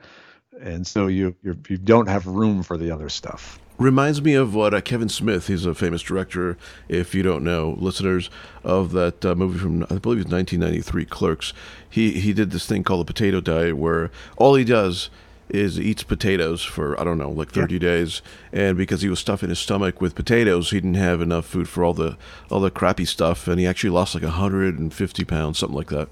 and 0.61 0.85
so 0.85 1.07
you 1.07 1.35
you 1.43 1.57
you 1.69 1.77
don't 1.77 2.07
have 2.07 2.25
room 2.25 2.63
for 2.63 2.77
the 2.77 2.91
other 2.91 3.09
stuff 3.09 3.59
reminds 3.77 4.21
me 4.21 4.33
of 4.33 4.55
what 4.55 4.73
uh, 4.73 4.81
Kevin 4.81 5.09
Smith, 5.09 5.47
he's 5.47 5.65
a 5.65 5.75
famous 5.75 6.01
director, 6.01 6.57
if 6.87 7.13
you 7.13 7.23
don't 7.23 7.43
know, 7.43 7.75
listeners, 7.77 8.29
of 8.63 8.91
that 8.93 9.25
uh, 9.25 9.35
movie 9.35 9.59
from, 9.59 9.83
I 9.83 9.97
believe 9.97 10.21
it's 10.21 10.31
1993, 10.31 11.05
Clerks. 11.05 11.53
He, 11.89 12.19
he 12.19 12.33
did 12.33 12.51
this 12.51 12.65
thing 12.65 12.83
called 12.83 13.01
the 13.01 13.13
potato 13.13 13.41
diet 13.41 13.77
where 13.77 14.11
all 14.37 14.55
he 14.55 14.63
does 14.63 15.09
is 15.49 15.79
eats 15.79 16.03
potatoes 16.03 16.63
for 16.63 16.99
I 16.99 17.03
don't 17.03 17.17
know 17.17 17.29
like 17.29 17.51
30 17.51 17.75
yeah. 17.75 17.79
days. 17.79 18.21
And 18.51 18.77
because 18.77 19.01
he 19.01 19.09
was 19.09 19.19
stuffing 19.19 19.49
his 19.49 19.59
stomach 19.59 20.01
with 20.01 20.15
potatoes 20.15 20.71
he 20.71 20.77
didn't 20.77 20.95
have 20.95 21.21
enough 21.21 21.45
food 21.45 21.69
for 21.69 21.83
all 21.83 21.93
the 21.93 22.17
all 22.49 22.59
the 22.59 22.71
crappy 22.71 23.05
stuff. 23.05 23.47
And 23.47 23.59
he 23.59 23.67
actually 23.67 23.91
lost 23.91 24.15
like 24.15 24.23
150 24.23 25.23
pounds 25.25 25.59
something 25.59 25.77
like 25.77 25.89
that. 25.89 26.09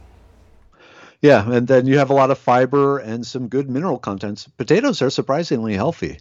Yeah 1.22 1.50
and 1.52 1.68
then 1.68 1.88
you 1.88 1.98
have 1.98 2.10
a 2.10 2.16
lot 2.16 2.32
of 2.32 2.38
fiber 2.38 3.00
and 3.00 3.26
some 3.26 3.48
good 3.48 3.70
mineral 3.70 4.00
contents. 4.00 4.48
Potatoes 4.48 5.02
are 5.02 5.10
surprisingly 5.10 5.74
healthy. 5.74 6.20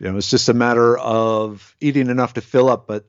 You 0.00 0.10
know 0.10 0.16
it's 0.16 0.30
just 0.30 0.48
a 0.48 0.54
matter 0.54 0.98
of 0.98 1.76
eating 1.80 2.08
enough 2.08 2.34
to 2.34 2.40
fill 2.40 2.68
up 2.68 2.86
but 2.86 3.06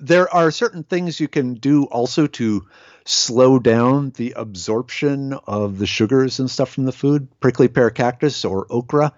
there 0.00 0.32
are 0.32 0.50
certain 0.50 0.84
things 0.84 1.18
you 1.18 1.28
can 1.28 1.54
do 1.54 1.84
also 1.84 2.26
to 2.26 2.66
slow 3.08 3.58
down 3.58 4.10
the 4.10 4.34
absorption 4.36 5.32
of 5.32 5.78
the 5.78 5.86
sugars 5.86 6.40
and 6.40 6.50
stuff 6.50 6.70
from 6.70 6.84
the 6.84 6.92
food. 6.92 7.28
Prickly 7.40 7.68
pear 7.68 7.90
cactus 7.90 8.44
or 8.44 8.66
okra, 8.70 9.12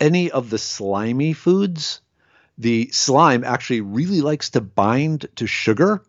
any 0.00 0.30
of 0.30 0.50
the 0.50 0.58
slimy 0.58 1.32
foods 1.32 2.00
the 2.58 2.90
slime 2.92 3.44
actually 3.44 3.80
really 3.80 4.20
likes 4.20 4.50
to 4.50 4.60
bind 4.60 5.26
to 5.36 5.46
sugar. 5.46 6.02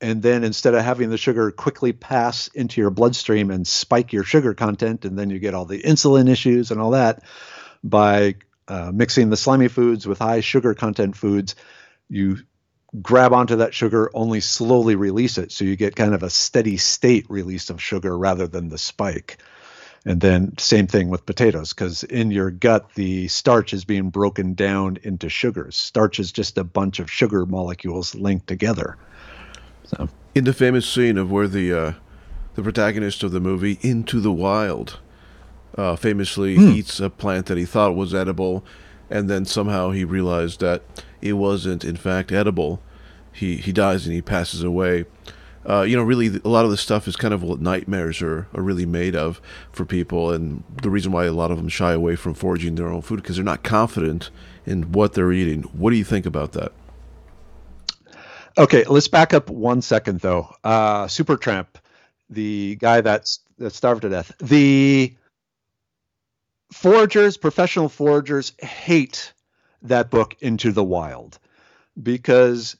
And 0.00 0.22
then 0.22 0.44
instead 0.44 0.74
of 0.74 0.82
having 0.82 1.10
the 1.10 1.18
sugar 1.18 1.50
quickly 1.50 1.92
pass 1.92 2.48
into 2.48 2.80
your 2.80 2.90
bloodstream 2.90 3.50
and 3.50 3.66
spike 3.66 4.12
your 4.12 4.24
sugar 4.24 4.54
content, 4.54 5.04
and 5.04 5.18
then 5.18 5.28
you 5.28 5.38
get 5.38 5.54
all 5.54 5.66
the 5.66 5.82
insulin 5.82 6.28
issues 6.28 6.70
and 6.70 6.80
all 6.80 6.92
that, 6.92 7.22
by 7.84 8.36
uh, 8.66 8.92
mixing 8.94 9.28
the 9.28 9.36
slimy 9.36 9.68
foods 9.68 10.06
with 10.06 10.18
high 10.18 10.40
sugar 10.40 10.74
content 10.74 11.16
foods, 11.16 11.54
you 12.08 12.38
grab 13.00 13.32
onto 13.32 13.56
that 13.56 13.74
sugar, 13.74 14.10
only 14.14 14.40
slowly 14.40 14.96
release 14.96 15.38
it. 15.38 15.52
So 15.52 15.64
you 15.64 15.76
get 15.76 15.96
kind 15.96 16.14
of 16.14 16.22
a 16.22 16.30
steady 16.30 16.76
state 16.76 17.26
release 17.28 17.70
of 17.70 17.82
sugar 17.82 18.16
rather 18.16 18.46
than 18.46 18.68
the 18.68 18.78
spike. 18.78 19.38
And 20.06 20.20
then 20.20 20.56
same 20.56 20.86
thing 20.86 21.10
with 21.10 21.26
potatoes, 21.26 21.74
because 21.74 22.04
in 22.04 22.30
your 22.30 22.50
gut, 22.50 22.94
the 22.94 23.28
starch 23.28 23.74
is 23.74 23.84
being 23.84 24.08
broken 24.08 24.54
down 24.54 24.96
into 25.02 25.28
sugars. 25.28 25.76
Starch 25.76 26.18
is 26.18 26.32
just 26.32 26.56
a 26.56 26.64
bunch 26.64 27.00
of 27.00 27.10
sugar 27.10 27.44
molecules 27.44 28.14
linked 28.14 28.46
together. 28.46 28.96
So. 29.84 30.08
In 30.34 30.44
the 30.44 30.54
famous 30.54 30.88
scene 30.88 31.18
of 31.18 31.30
where 31.30 31.48
the 31.48 31.72
uh, 31.72 31.92
the 32.54 32.62
protagonist 32.62 33.22
of 33.22 33.32
the 33.32 33.40
movie 33.40 33.78
Into 33.82 34.20
the 34.20 34.32
Wild 34.32 34.98
uh, 35.76 35.96
famously 35.96 36.56
mm. 36.56 36.74
eats 36.74 36.98
a 36.98 37.10
plant 37.10 37.46
that 37.46 37.58
he 37.58 37.66
thought 37.66 37.94
was 37.94 38.14
edible, 38.14 38.64
and 39.10 39.28
then 39.28 39.44
somehow 39.44 39.90
he 39.90 40.04
realized 40.04 40.60
that 40.60 40.82
it 41.20 41.34
wasn't 41.34 41.84
in 41.84 41.96
fact 41.96 42.32
edible. 42.32 42.80
He 43.32 43.56
he 43.56 43.72
dies 43.72 44.06
and 44.06 44.14
he 44.14 44.22
passes 44.22 44.62
away 44.62 45.04
uh, 45.68 45.82
you 45.82 45.94
know, 45.94 46.02
really, 46.02 46.40
a 46.42 46.48
lot 46.48 46.64
of 46.64 46.70
this 46.70 46.80
stuff 46.80 47.06
is 47.06 47.16
kind 47.16 47.34
of 47.34 47.42
what 47.42 47.60
nightmares 47.60 48.22
are, 48.22 48.48
are 48.54 48.62
really 48.62 48.86
made 48.86 49.14
of 49.14 49.40
for 49.72 49.84
people, 49.84 50.30
and 50.32 50.64
the 50.82 50.88
reason 50.88 51.12
why 51.12 51.26
a 51.26 51.32
lot 51.32 51.50
of 51.50 51.58
them 51.58 51.68
shy 51.68 51.92
away 51.92 52.16
from 52.16 52.32
foraging 52.32 52.76
their 52.76 52.88
own 52.88 53.02
food 53.02 53.16
because 53.16 53.36
they're 53.36 53.44
not 53.44 53.62
confident 53.62 54.30
in 54.64 54.92
what 54.92 55.12
they're 55.12 55.32
eating. 55.32 55.62
What 55.64 55.90
do 55.90 55.96
you 55.96 56.04
think 56.04 56.24
about 56.24 56.52
that? 56.52 56.72
Okay, 58.56 58.84
let's 58.84 59.08
back 59.08 59.34
up 59.34 59.50
one 59.50 59.82
second 59.82 60.20
though. 60.20 60.48
Uh, 60.64 61.04
Supertramp, 61.04 61.66
the 62.30 62.76
guy 62.76 63.02
that's 63.02 63.40
that 63.58 63.74
starved 63.74 64.02
to 64.02 64.08
death. 64.08 64.32
The 64.38 65.14
foragers, 66.72 67.36
professional 67.36 67.88
foragers, 67.88 68.52
hate 68.62 69.32
that 69.82 70.10
book 70.10 70.36
Into 70.40 70.72
the 70.72 70.84
Wild 70.84 71.38
because 72.00 72.76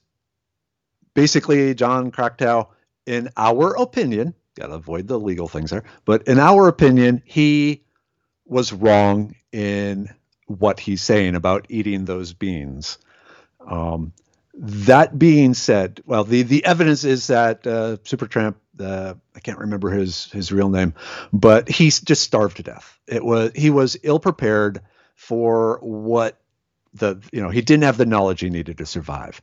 basically, 1.14 1.74
Jon 1.74 2.11
Krakauer, 2.11 2.66
in 3.07 3.31
our 3.37 3.74
opinion, 3.76 4.35
got 4.57 4.66
to 4.66 4.74
avoid 4.74 5.07
the 5.07 5.18
legal 5.18 5.48
things 5.48 5.70
there, 5.70 5.85
but 6.05 6.22
in 6.29 6.38
our 6.38 6.68
opinion, 6.68 7.22
he 7.24 7.83
was 8.44 8.72
wrong 8.72 9.35
in 9.53 10.09
what 10.46 10.81
he's 10.81 11.03
saying 11.03 11.35
about 11.35 11.66
eating 11.68 12.05
those 12.05 12.33
beans. 12.33 12.98
Um, 13.66 14.12
that 14.55 15.18
being 15.18 15.55
said, 15.55 16.00
well, 16.05 16.24
the, 16.24 16.42
the 16.42 16.64
evidence 16.64 17.05
is 17.05 17.29
that 17.29 17.66
uh, 17.66 17.96
Supertramp, 18.05 18.57
uh, 18.80 19.14
I 19.34 19.40
can't 19.40 19.58
remember 19.58 19.90
his 19.90 20.30
his 20.32 20.52
real 20.52 20.68
name, 20.68 20.94
but 21.32 21.68
he 21.68 21.90
just 21.90 22.22
starved 22.22 22.56
to 22.58 22.62
death. 22.62 22.98
It 23.06 23.24
was 23.24 23.52
he 23.54 23.70
was 23.70 23.96
ill 24.02 24.20
prepared 24.20 24.80
for 25.14 25.78
what 25.82 26.40
the 26.94 27.20
you 27.32 27.42
know 27.42 27.50
he 27.50 27.62
didn't 27.62 27.84
have 27.84 27.96
the 27.96 28.06
knowledge 28.06 28.40
he 28.40 28.50
needed 28.50 28.78
to 28.78 28.86
survive. 28.86 29.40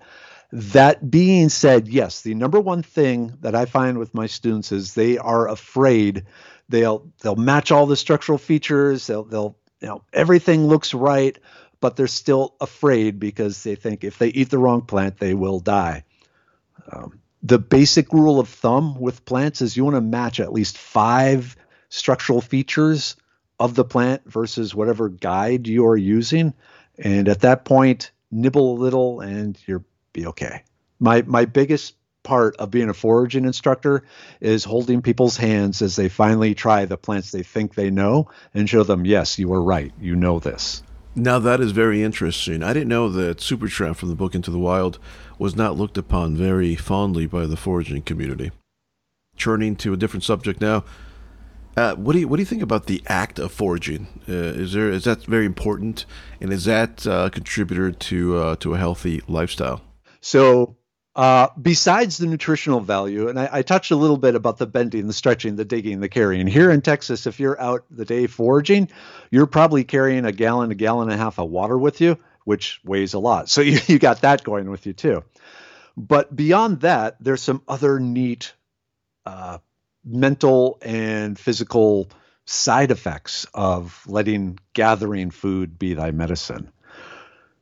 That 0.51 1.11
being 1.11 1.49
said, 1.49 1.89
yes, 1.89 2.21
the 2.21 2.33
number 2.33 2.59
one 2.59 2.81
thing 2.81 3.37
that 3.41 3.53
I 3.53 3.65
find 3.65 3.97
with 3.97 4.13
my 4.13 4.27
students 4.27 4.71
is 4.71 4.93
they 4.93 5.17
are 5.17 5.49
afraid 5.49 6.25
they'll 6.69 7.11
they'll 7.21 7.35
match 7.35 7.71
all 7.71 7.85
the 7.85 7.95
structural 7.95 8.37
features, 8.37 9.07
they'll 9.07 9.23
they'll 9.23 9.57
you 9.81 9.87
know 9.87 10.03
everything 10.13 10.67
looks 10.67 10.93
right, 10.93 11.37
but 11.79 11.95
they're 11.95 12.07
still 12.07 12.55
afraid 12.59 13.19
because 13.19 13.61
they 13.63 13.75
think 13.75 14.03
if 14.03 14.17
they 14.17 14.29
eat 14.29 14.49
the 14.49 14.57
wrong 14.57 14.81
plant, 14.81 15.17
they 15.17 15.33
will 15.33 15.59
die. 15.59 16.03
Um, 16.91 17.19
the 17.47 17.59
basic 17.59 18.11
rule 18.11 18.39
of 18.39 18.49
thumb 18.49 18.99
with 18.99 19.23
plants 19.23 19.61
is 19.61 19.77
you 19.77 19.85
want 19.85 19.95
to 19.95 20.01
match 20.01 20.39
at 20.39 20.51
least 20.51 20.77
five 20.77 21.55
structural 21.87 22.41
features 22.41 23.15
of 23.57 23.73
the 23.73 23.85
plant 23.85 24.21
versus 24.25 24.75
whatever 24.75 25.07
guide 25.07 25.65
you 25.65 25.85
are 25.85 25.97
using. 25.97 26.53
And 26.97 27.29
at 27.29 27.41
that 27.41 27.63
point, 27.63 28.11
nibble 28.31 28.73
a 28.73 28.81
little 28.81 29.21
and 29.21 29.57
you're 29.65 29.85
be 30.11 30.27
okay. 30.27 30.63
My 30.99 31.21
my 31.21 31.45
biggest 31.45 31.95
part 32.23 32.57
of 32.57 32.69
being 32.69 32.89
a 32.89 32.93
foraging 32.93 33.45
instructor 33.45 34.03
is 34.41 34.65
holding 34.65 35.01
people's 35.01 35.37
hands 35.37 35.81
as 35.81 35.95
they 35.95 36.09
finally 36.09 36.53
try 36.53 36.83
the 36.83 36.97
plants 36.97 37.31
they 37.31 37.43
think 37.43 37.73
they 37.73 37.89
know 37.89 38.29
and 38.53 38.69
show 38.69 38.83
them, 38.83 39.05
yes, 39.05 39.39
you 39.39 39.47
were 39.47 39.63
right. 39.63 39.93
You 40.01 40.17
know 40.17 40.39
this. 40.39 40.83
Now 41.17 41.39
that 41.39 41.59
is 41.59 41.71
very 41.71 42.03
interesting. 42.03 42.61
I 42.61 42.73
didn't 42.73 42.89
know 42.89 43.09
that 43.09 43.39
Supertramp 43.39 43.95
from 43.95 44.09
the 44.09 44.15
book 44.15 44.35
Into 44.35 44.51
the 44.51 44.59
Wild 44.59 44.99
was 45.39 45.55
not 45.55 45.75
looked 45.75 45.97
upon 45.97 46.37
very 46.37 46.75
fondly 46.75 47.25
by 47.25 47.47
the 47.47 47.57
foraging 47.57 48.03
community. 48.03 48.51
Turning 49.35 49.75
to 49.77 49.93
a 49.93 49.97
different 49.97 50.23
subject 50.23 50.61
now, 50.61 50.85
uh, 51.75 51.95
what 51.95 52.13
do 52.13 52.19
you 52.19 52.27
what 52.27 52.37
do 52.37 52.43
you 52.43 52.45
think 52.45 52.61
about 52.61 52.85
the 52.85 53.01
act 53.07 53.39
of 53.39 53.51
foraging? 53.51 54.05
Uh, 54.29 54.33
is 54.33 54.73
there 54.73 54.91
is 54.91 55.05
that 55.05 55.23
very 55.25 55.47
important, 55.47 56.05
and 56.39 56.53
is 56.53 56.65
that 56.65 57.07
uh, 57.07 57.25
a 57.25 57.29
contributor 57.31 57.91
to 57.91 58.37
uh, 58.37 58.55
to 58.57 58.75
a 58.75 58.77
healthy 58.77 59.23
lifestyle? 59.27 59.81
So 60.21 60.77
uh, 61.17 61.49
besides 61.59 62.19
the 62.19 62.27
nutritional 62.27 62.79
value, 62.79 63.27
and 63.27 63.39
I, 63.39 63.49
I, 63.51 63.61
touched 63.63 63.89
a 63.89 63.95
little 63.95 64.17
bit 64.17 64.35
about 64.35 64.59
the 64.59 64.67
bending, 64.67 65.07
the 65.07 65.13
stretching, 65.13 65.55
the 65.55 65.65
digging, 65.65 65.99
the 65.99 66.09
carrying. 66.09 66.45
Here 66.45 66.69
in 66.69 66.81
Texas, 66.81 67.25
if 67.25 67.39
you're 67.39 67.59
out 67.59 67.85
the 67.89 68.05
day 68.05 68.27
foraging, 68.27 68.89
you're 69.31 69.47
probably 69.47 69.83
carrying 69.83 70.25
a 70.25 70.31
gallon, 70.31 70.69
a 70.69 70.75
gallon 70.75 71.09
and 71.09 71.19
a 71.19 71.23
half 71.23 71.39
of 71.39 71.49
water 71.49 71.75
with 71.75 72.01
you, 72.01 72.19
which 72.45 72.79
weighs 72.85 73.15
a 73.15 73.19
lot. 73.19 73.49
So 73.49 73.61
you, 73.61 73.79
you 73.87 73.97
got 73.97 74.21
that 74.21 74.43
going 74.43 74.69
with 74.69 74.85
you 74.85 74.93
too. 74.93 75.23
But 75.97 76.35
beyond 76.35 76.81
that, 76.81 77.17
there's 77.19 77.41
some 77.41 77.63
other 77.67 77.99
neat 77.99 78.53
uh, 79.25 79.57
mental 80.05 80.77
and 80.83 81.37
physical 81.37 82.11
side 82.45 82.91
effects 82.91 83.47
of 83.55 84.03
letting 84.05 84.59
gathering 84.73 85.31
food 85.31 85.79
be 85.79 85.95
thy 85.95 86.11
medicine. 86.11 86.71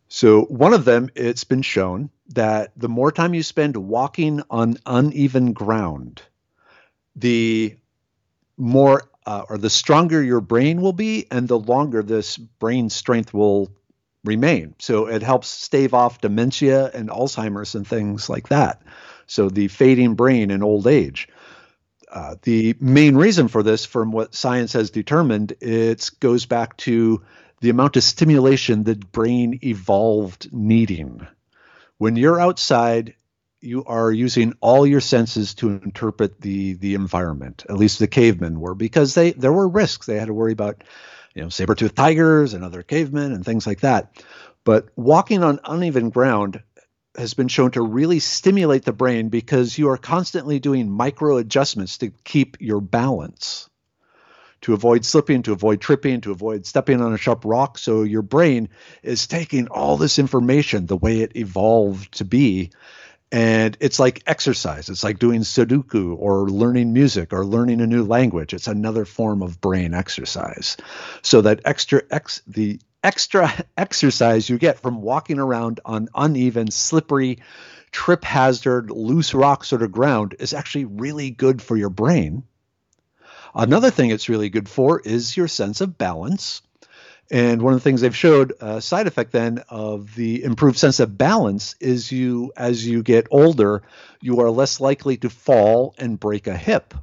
So, 0.10 0.42
one 0.44 0.74
of 0.74 0.86
them, 0.86 1.10
it's 1.16 1.46
been 1.46 1.64
shown 1.64 2.12
that 2.30 2.72
the 2.76 2.90
more 2.90 3.12
time 3.12 3.34
you 3.34 3.44
spend 3.44 3.78
walking 3.78 4.42
on 4.50 4.78
uneven 4.86 5.54
ground, 5.54 6.22
the 7.16 7.76
more 8.58 9.04
uh, 9.26 9.44
or 9.50 9.58
the 9.58 9.70
stronger 9.70 10.22
your 10.22 10.42
brain 10.42 10.82
will 10.82 10.94
be, 10.94 11.26
and 11.32 11.48
the 11.48 11.58
longer 11.58 12.04
this 12.04 12.38
brain 12.38 12.90
strength 12.90 13.34
will 13.34 13.72
remain. 14.24 14.76
So, 14.80 15.08
it 15.08 15.24
helps 15.24 15.48
stave 15.48 15.94
off 15.94 16.22
dementia 16.22 16.92
and 16.94 17.10
Alzheimer's 17.10 17.76
and 17.76 17.88
things 17.88 18.30
like 18.30 18.50
that. 18.50 18.82
So, 19.28 19.50
the 19.50 19.68
fading 19.68 20.16
brain 20.16 20.52
in 20.52 20.64
old 20.64 20.88
age. 20.88 21.28
Uh, 22.12 22.36
the 22.44 22.76
main 22.80 23.16
reason 23.18 23.48
for 23.48 23.64
this, 23.64 23.86
from 23.86 24.12
what 24.12 24.36
science 24.36 24.74
has 24.74 24.92
determined, 24.92 25.54
it 25.60 26.10
goes 26.20 26.46
back 26.46 26.78
to 26.78 27.22
the 27.62 27.70
amount 27.70 27.98
of 27.98 28.04
stimulation 28.04 28.84
the 28.84 28.96
brain 28.96 29.60
evolved 29.64 30.54
needing. 30.54 31.28
When 31.98 32.16
you're 32.16 32.40
outside, 32.40 33.16
you 33.62 33.86
are 33.86 34.12
using 34.12 34.54
all 34.62 34.86
your 34.86 35.02
senses 35.02 35.54
to 35.56 35.70
interpret 35.70 36.42
the 36.42 36.74
the 36.74 36.94
environment. 36.94 37.66
At 37.70 37.78
least 37.78 38.00
the 38.00 38.08
cavemen 38.08 38.60
were, 38.60 38.76
because 38.76 39.14
they 39.14 39.32
there 39.32 39.54
were 39.54 39.68
risks. 39.68 40.06
They 40.06 40.18
had 40.20 40.28
to 40.28 40.34
worry 40.34 40.52
about, 40.52 40.84
you 41.34 41.42
know, 41.42 41.50
saber-toothed 41.50 41.96
tigers 41.96 42.54
and 42.54 42.64
other 42.64 42.84
cavemen 42.84 43.32
and 43.32 43.46
things 43.46 43.66
like 43.66 43.82
that. 43.82 44.24
But 44.64 44.90
walking 44.96 45.44
on 45.44 45.60
uneven 45.64 46.10
ground 46.10 46.62
has 47.18 47.34
been 47.34 47.48
shown 47.48 47.72
to 47.72 47.82
really 47.82 48.20
stimulate 48.20 48.84
the 48.84 48.94
brain 48.94 49.30
because 49.30 49.78
you 49.78 49.90
are 49.90 49.98
constantly 49.98 50.60
doing 50.60 50.90
micro 50.90 51.38
adjustments 51.38 52.00
to 52.00 52.12
keep 52.24 52.58
your 52.60 52.82
balance 52.82 53.70
to 54.66 54.74
avoid 54.74 55.06
slipping, 55.06 55.44
to 55.44 55.52
avoid 55.52 55.80
tripping, 55.80 56.22
to 56.22 56.32
avoid 56.32 56.66
stepping 56.66 57.00
on 57.00 57.14
a 57.14 57.20
sharp 57.20 57.46
rock. 57.46 57.78
So 57.78 58.02
your 58.02 58.24
brain 58.24 58.70
is 59.04 59.28
taking 59.28 59.68
all 59.68 59.96
this 59.96 60.18
information 60.18 60.88
the 60.88 60.98
way 60.98 61.20
it 61.20 61.36
evolved 61.36 62.14
to 62.14 62.26
be. 62.26 62.72
And 63.32 63.78
it's 63.80 64.00
like 64.00 64.24
exercise. 64.26 64.90
It's 64.90 65.04
like 65.04 65.20
doing 65.20 65.42
Sudoku 65.42 66.16
or 66.18 66.50
learning 66.50 66.94
music 66.94 67.32
or 67.32 67.46
learning 67.46 67.80
a 67.80 67.86
new 67.86 68.04
language. 68.06 68.56
It's 68.56 68.68
another 68.68 69.06
form 69.06 69.44
of 69.44 69.62
brain 69.62 69.94
exercise. 69.94 70.78
So 71.22 71.42
that 71.42 71.62
extra 71.64 72.02
ex 72.10 72.42
the 72.48 72.80
extra 73.04 73.54
exercise 73.78 74.50
you 74.50 74.58
get 74.58 74.80
from 74.80 75.04
walking 75.04 75.38
around 75.38 75.80
on 75.86 76.10
uneven, 76.16 76.72
slippery, 76.72 77.38
trip 77.92 78.24
hazard, 78.24 78.90
loose 78.90 79.36
rock 79.36 79.64
sort 79.64 79.84
of 79.84 79.92
ground 79.92 80.34
is 80.40 80.56
actually 80.56 80.86
really 80.86 81.30
good 81.30 81.62
for 81.62 81.78
your 81.78 81.92
brain 81.92 82.42
Another 83.56 83.90
thing 83.90 84.10
it's 84.10 84.28
really 84.28 84.50
good 84.50 84.68
for 84.68 85.00
is 85.00 85.38
your 85.38 85.48
sense 85.48 85.80
of 85.80 85.98
balance. 85.98 86.62
And 87.32 87.62
one 87.62 87.74
of 87.74 87.80
the 87.80 87.84
things 87.84 88.02
they've 88.02 88.16
showed 88.16 88.54
a 88.60 88.82
side 88.82 89.08
effect 89.08 89.32
then 89.32 89.64
of 89.70 90.14
the 90.14 90.44
improved 90.44 90.78
sense 90.78 91.00
of 91.00 91.18
balance 91.18 91.76
is 91.80 92.12
you, 92.12 92.52
as 92.58 92.86
you 92.86 93.02
get 93.02 93.28
older, 93.32 93.82
you 94.22 94.42
are 94.42 94.52
less 94.52 94.82
likely 94.82 95.18
to 95.18 95.30
fall 95.30 95.96
and 95.98 96.20
break 96.20 96.48
a 96.48 96.58
hip 96.58 96.94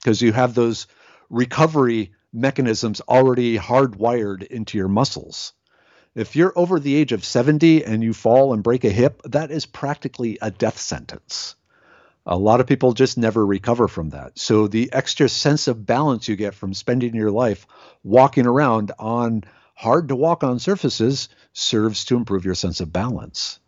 because 0.00 0.22
you 0.22 0.32
have 0.32 0.54
those 0.54 0.86
recovery 1.28 2.12
mechanisms 2.32 3.00
already 3.02 3.58
hardwired 3.58 4.44
into 4.46 4.78
your 4.78 4.88
muscles. 4.88 5.52
If 6.14 6.36
you're 6.36 6.52
over 6.56 6.78
the 6.78 6.94
age 6.94 7.12
of 7.12 7.24
70 7.24 7.84
and 7.84 8.02
you 8.02 8.14
fall 8.14 8.52
and 8.52 8.62
break 8.62 8.84
a 8.84 8.90
hip, 8.90 9.22
that 9.24 9.50
is 9.50 9.66
practically 9.66 10.38
a 10.40 10.50
death 10.50 10.78
sentence. 10.78 11.56
A 12.26 12.36
lot 12.36 12.60
of 12.60 12.66
people 12.66 12.92
just 12.92 13.16
never 13.16 13.44
recover 13.44 13.88
from 13.88 14.10
that. 14.10 14.38
So 14.38 14.66
the 14.66 14.92
extra 14.92 15.28
sense 15.28 15.68
of 15.68 15.86
balance 15.86 16.28
you 16.28 16.36
get 16.36 16.54
from 16.54 16.74
spending 16.74 17.14
your 17.14 17.30
life 17.30 17.66
walking 18.04 18.46
around 18.46 18.92
on 18.98 19.44
hard 19.74 20.08
to 20.08 20.16
walk 20.16 20.44
on 20.44 20.58
surfaces 20.58 21.30
serves 21.52 22.04
to 22.06 22.16
improve 22.16 22.44
your 22.44 22.54
sense 22.54 22.80
of 22.80 22.92
balance. 22.92 23.58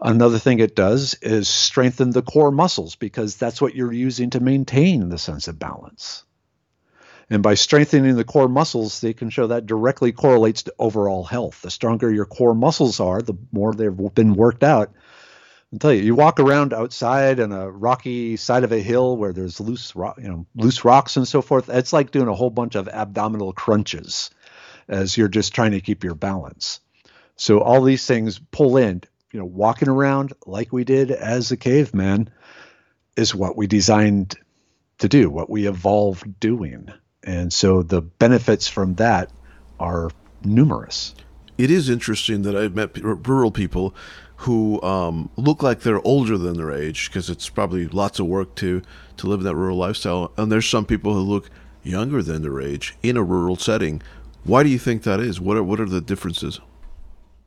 Another 0.00 0.38
thing 0.38 0.58
it 0.58 0.76
does 0.76 1.14
is 1.22 1.48
strengthen 1.48 2.10
the 2.10 2.22
core 2.22 2.50
muscles 2.50 2.96
because 2.96 3.36
that's 3.36 3.60
what 3.60 3.74
you're 3.74 3.92
using 3.92 4.30
to 4.30 4.40
maintain 4.40 5.08
the 5.08 5.18
sense 5.18 5.48
of 5.48 5.58
balance. 5.58 6.24
And 7.28 7.42
by 7.42 7.54
strengthening 7.54 8.14
the 8.14 8.24
core 8.24 8.48
muscles, 8.48 9.00
they 9.00 9.12
can 9.12 9.30
show 9.30 9.48
that 9.48 9.66
directly 9.66 10.12
correlates 10.12 10.62
to 10.64 10.74
overall 10.78 11.24
health. 11.24 11.60
The 11.62 11.70
stronger 11.70 12.10
your 12.10 12.24
core 12.24 12.54
muscles 12.54 13.00
are, 13.00 13.20
the 13.20 13.34
more 13.52 13.74
they've 13.74 14.14
been 14.14 14.34
worked 14.34 14.62
out. 14.62 14.92
I'll 15.76 15.80
tell 15.80 15.92
you, 15.92 16.04
you 16.04 16.14
walk 16.14 16.40
around 16.40 16.72
outside 16.72 17.38
on 17.38 17.52
a 17.52 17.70
rocky 17.70 18.38
side 18.38 18.64
of 18.64 18.72
a 18.72 18.78
hill 18.78 19.14
where 19.14 19.34
there's 19.34 19.60
loose, 19.60 19.94
you 19.94 20.14
know, 20.16 20.46
loose 20.54 20.86
rocks 20.86 21.18
and 21.18 21.28
so 21.28 21.42
forth. 21.42 21.68
It's 21.68 21.92
like 21.92 22.12
doing 22.12 22.28
a 22.28 22.34
whole 22.34 22.48
bunch 22.48 22.76
of 22.76 22.88
abdominal 22.88 23.52
crunches 23.52 24.30
as 24.88 25.18
you're 25.18 25.28
just 25.28 25.54
trying 25.54 25.72
to 25.72 25.82
keep 25.82 26.02
your 26.02 26.14
balance. 26.14 26.80
So 27.36 27.60
all 27.60 27.82
these 27.82 28.06
things 28.06 28.38
pull 28.38 28.78
in. 28.78 29.02
You 29.32 29.40
know, 29.40 29.44
walking 29.44 29.90
around 29.90 30.32
like 30.46 30.72
we 30.72 30.84
did 30.84 31.10
as 31.10 31.52
a 31.52 31.58
caveman 31.58 32.30
is 33.14 33.34
what 33.34 33.54
we 33.54 33.66
designed 33.66 34.34
to 35.00 35.08
do, 35.08 35.28
what 35.28 35.50
we 35.50 35.68
evolved 35.68 36.40
doing. 36.40 36.88
And 37.22 37.52
so 37.52 37.82
the 37.82 38.00
benefits 38.00 38.66
from 38.66 38.94
that 38.94 39.30
are 39.78 40.10
numerous. 40.42 41.14
It 41.58 41.70
is 41.70 41.90
interesting 41.90 42.42
that 42.42 42.56
I've 42.56 42.74
met 42.74 42.96
rural 42.96 43.50
people 43.50 43.94
who 44.38 44.80
um, 44.82 45.30
look 45.36 45.62
like 45.62 45.80
they're 45.80 46.04
older 46.06 46.36
than 46.36 46.56
their 46.56 46.72
age 46.72 47.08
because 47.08 47.30
it's 47.30 47.48
probably 47.48 47.86
lots 47.88 48.18
of 48.18 48.26
work 48.26 48.54
to 48.56 48.82
to 49.16 49.26
live 49.26 49.42
that 49.42 49.56
rural 49.56 49.76
lifestyle. 49.76 50.32
And 50.36 50.52
there's 50.52 50.68
some 50.68 50.84
people 50.84 51.14
who 51.14 51.20
look 51.20 51.50
younger 51.82 52.22
than 52.22 52.42
their 52.42 52.60
age 52.60 52.94
in 53.02 53.16
a 53.16 53.22
rural 53.22 53.56
setting. 53.56 54.02
Why 54.44 54.62
do 54.62 54.68
you 54.68 54.78
think 54.78 55.02
that 55.04 55.20
is? 55.20 55.40
What 55.40 55.56
are 55.56 55.62
what 55.62 55.80
are 55.80 55.86
the 55.86 56.00
differences? 56.00 56.60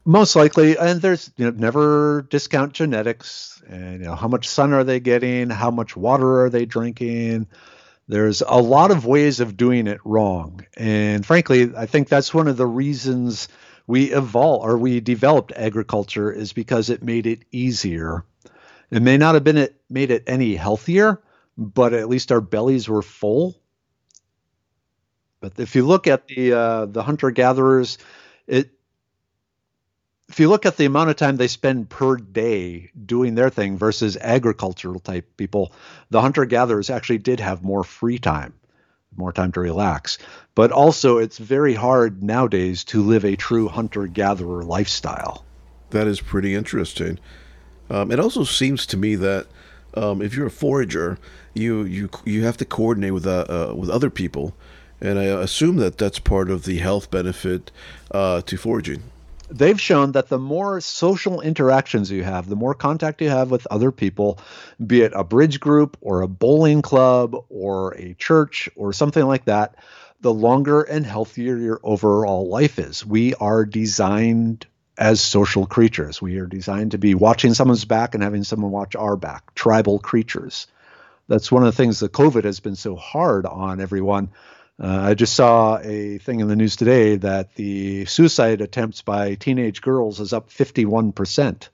Most 0.05 0.35
likely, 0.35 0.77
and 0.77 1.01
there's 1.01 1.31
you 1.37 1.45
know 1.45 1.51
never 1.51 2.25
discount 2.29 2.73
genetics 2.73 3.61
and 3.67 3.99
you 3.99 4.07
know 4.07 4.15
how 4.15 4.27
much 4.27 4.47
sun 4.47 4.73
are 4.73 4.83
they 4.83 4.99
getting, 4.99 5.49
how 5.49 5.69
much 5.69 5.95
water 5.95 6.43
are 6.43 6.49
they 6.49 6.65
drinking, 6.65 7.47
there's 8.09 8.41
a 8.41 8.59
lot 8.59 8.89
of 8.89 9.05
ways 9.05 9.39
of 9.39 9.55
doing 9.55 9.85
it 9.85 9.99
wrong. 10.03 10.65
And 10.75 11.23
frankly, 11.23 11.71
I 11.77 11.85
think 11.85 12.09
that's 12.09 12.33
one 12.33 12.47
of 12.47 12.57
the 12.57 12.65
reasons 12.65 13.47
we 13.89 14.13
evolved 14.13 14.63
or 14.63 14.77
we 14.77 14.99
developed 14.99 15.51
agriculture 15.55 16.31
is 16.31 16.53
because 16.53 16.91
it 16.91 17.01
made 17.01 17.25
it 17.25 17.39
easier. 17.51 18.23
It 18.91 19.01
may 19.01 19.17
not 19.17 19.33
have 19.33 19.43
been 19.43 19.57
it 19.57 19.81
made 19.89 20.11
it 20.11 20.25
any 20.27 20.53
healthier, 20.55 21.23
but 21.57 21.93
at 21.93 22.07
least 22.07 22.31
our 22.31 22.39
bellies 22.39 22.87
were 22.87 23.01
full. 23.01 23.59
But 25.39 25.53
if 25.57 25.75
you 25.75 25.87
look 25.87 26.05
at 26.05 26.27
the 26.27 26.53
uh, 26.53 26.85
the 26.85 27.01
hunter 27.01 27.31
gatherers, 27.31 27.97
it 28.45 28.69
if 30.27 30.39
you 30.39 30.49
look 30.49 30.67
at 30.67 30.77
the 30.77 30.85
amount 30.85 31.09
of 31.09 31.15
time 31.15 31.37
they 31.37 31.47
spend 31.47 31.89
per 31.89 32.15
day 32.15 32.91
doing 33.07 33.33
their 33.33 33.49
thing 33.49 33.75
versus 33.75 34.17
agricultural 34.17 34.99
type 34.99 35.35
people, 35.35 35.73
the 36.11 36.21
hunter 36.21 36.45
gatherers 36.45 36.91
actually 36.91 37.17
did 37.17 37.39
have 37.39 37.63
more 37.63 37.83
free 37.83 38.19
time, 38.19 38.53
more 39.15 39.33
time 39.33 39.51
to 39.53 39.59
relax. 39.59 40.17
But 40.55 40.71
also, 40.71 41.17
it's 41.17 41.37
very 41.37 41.73
hard 41.73 42.23
nowadays 42.23 42.83
to 42.85 43.01
live 43.01 43.25
a 43.25 43.35
true 43.35 43.67
hunter 43.67 44.07
gatherer 44.07 44.63
lifestyle. 44.63 45.45
That 45.91 46.07
is 46.07 46.21
pretty 46.21 46.55
interesting. 46.55 47.19
Um, 47.89 48.11
it 48.11 48.19
also 48.19 48.43
seems 48.43 48.85
to 48.87 48.97
me 48.97 49.15
that 49.15 49.47
um, 49.95 50.21
if 50.21 50.35
you're 50.35 50.47
a 50.47 50.51
forager, 50.51 51.17
you 51.53 51.83
you 51.83 52.09
you 52.25 52.43
have 52.43 52.57
to 52.57 52.65
coordinate 52.65 53.13
with 53.13 53.25
uh, 53.25 53.45
uh, 53.49 53.73
with 53.75 53.89
other 53.89 54.09
people, 54.09 54.55
and 55.01 55.17
I 55.17 55.23
assume 55.23 55.77
that 55.77 55.97
that's 55.97 56.19
part 56.19 56.51
of 56.51 56.65
the 56.65 56.77
health 56.77 57.09
benefit 57.09 57.71
uh, 58.11 58.41
to 58.41 58.57
foraging 58.57 59.03
they've 59.49 59.79
shown 59.79 60.13
that 60.13 60.29
the 60.29 60.39
more 60.39 60.81
social 60.81 61.41
interactions 61.41 62.11
you 62.11 62.23
have, 62.23 62.47
the 62.47 62.55
more 62.55 62.73
contact 62.73 63.21
you 63.21 63.29
have 63.29 63.51
with 63.51 63.67
other 63.67 63.91
people, 63.91 64.39
be 64.85 65.01
it 65.01 65.11
a 65.15 65.23
bridge 65.23 65.59
group 65.59 65.97
or 66.01 66.21
a 66.21 66.27
bowling 66.27 66.81
club 66.81 67.35
or 67.49 67.95
a 67.95 68.13
church 68.13 68.69
or 68.75 68.93
something 68.93 69.25
like 69.25 69.45
that, 69.45 69.75
the 70.21 70.33
longer 70.33 70.81
and 70.81 71.05
healthier 71.05 71.57
your 71.57 71.79
overall 71.83 72.47
life 72.49 72.79
is. 72.79 73.05
We 73.05 73.33
are 73.35 73.65
designed 73.65 74.67
as 74.97 75.21
social 75.21 75.65
creatures. 75.65 76.21
We 76.21 76.37
are 76.39 76.45
designed 76.45 76.91
to 76.91 76.97
be 76.97 77.15
watching 77.15 77.53
someone's 77.53 77.85
back 77.85 78.13
and 78.13 78.23
having 78.23 78.43
someone 78.43 78.71
watch 78.71 78.95
our 78.95 79.15
back, 79.15 79.55
tribal 79.55 79.99
creatures. 79.99 80.67
That's 81.29 81.51
one 81.51 81.63
of 81.63 81.67
the 81.67 81.77
things 81.77 81.99
that 81.99 82.11
COVID 82.11 82.43
has 82.43 82.59
been 82.59 82.75
so 82.75 82.95
hard 82.95 83.45
on 83.45 83.79
everyone 83.79 84.31
uh, 84.79 84.99
I 85.01 85.13
just 85.13 85.33
saw 85.33 85.77
a 85.77 86.19
thing 86.19 86.39
in 86.39 86.47
the 86.47 86.55
news 86.55 86.75
today 86.75 87.17
that 87.17 87.55
the 87.55 88.05
suicide 88.05 88.61
attempts 88.61 89.01
by 89.01 89.35
teenage 89.35 89.81
girls 89.81 90.19
is 90.19 90.31
up 90.31 90.49
51% 90.49 91.67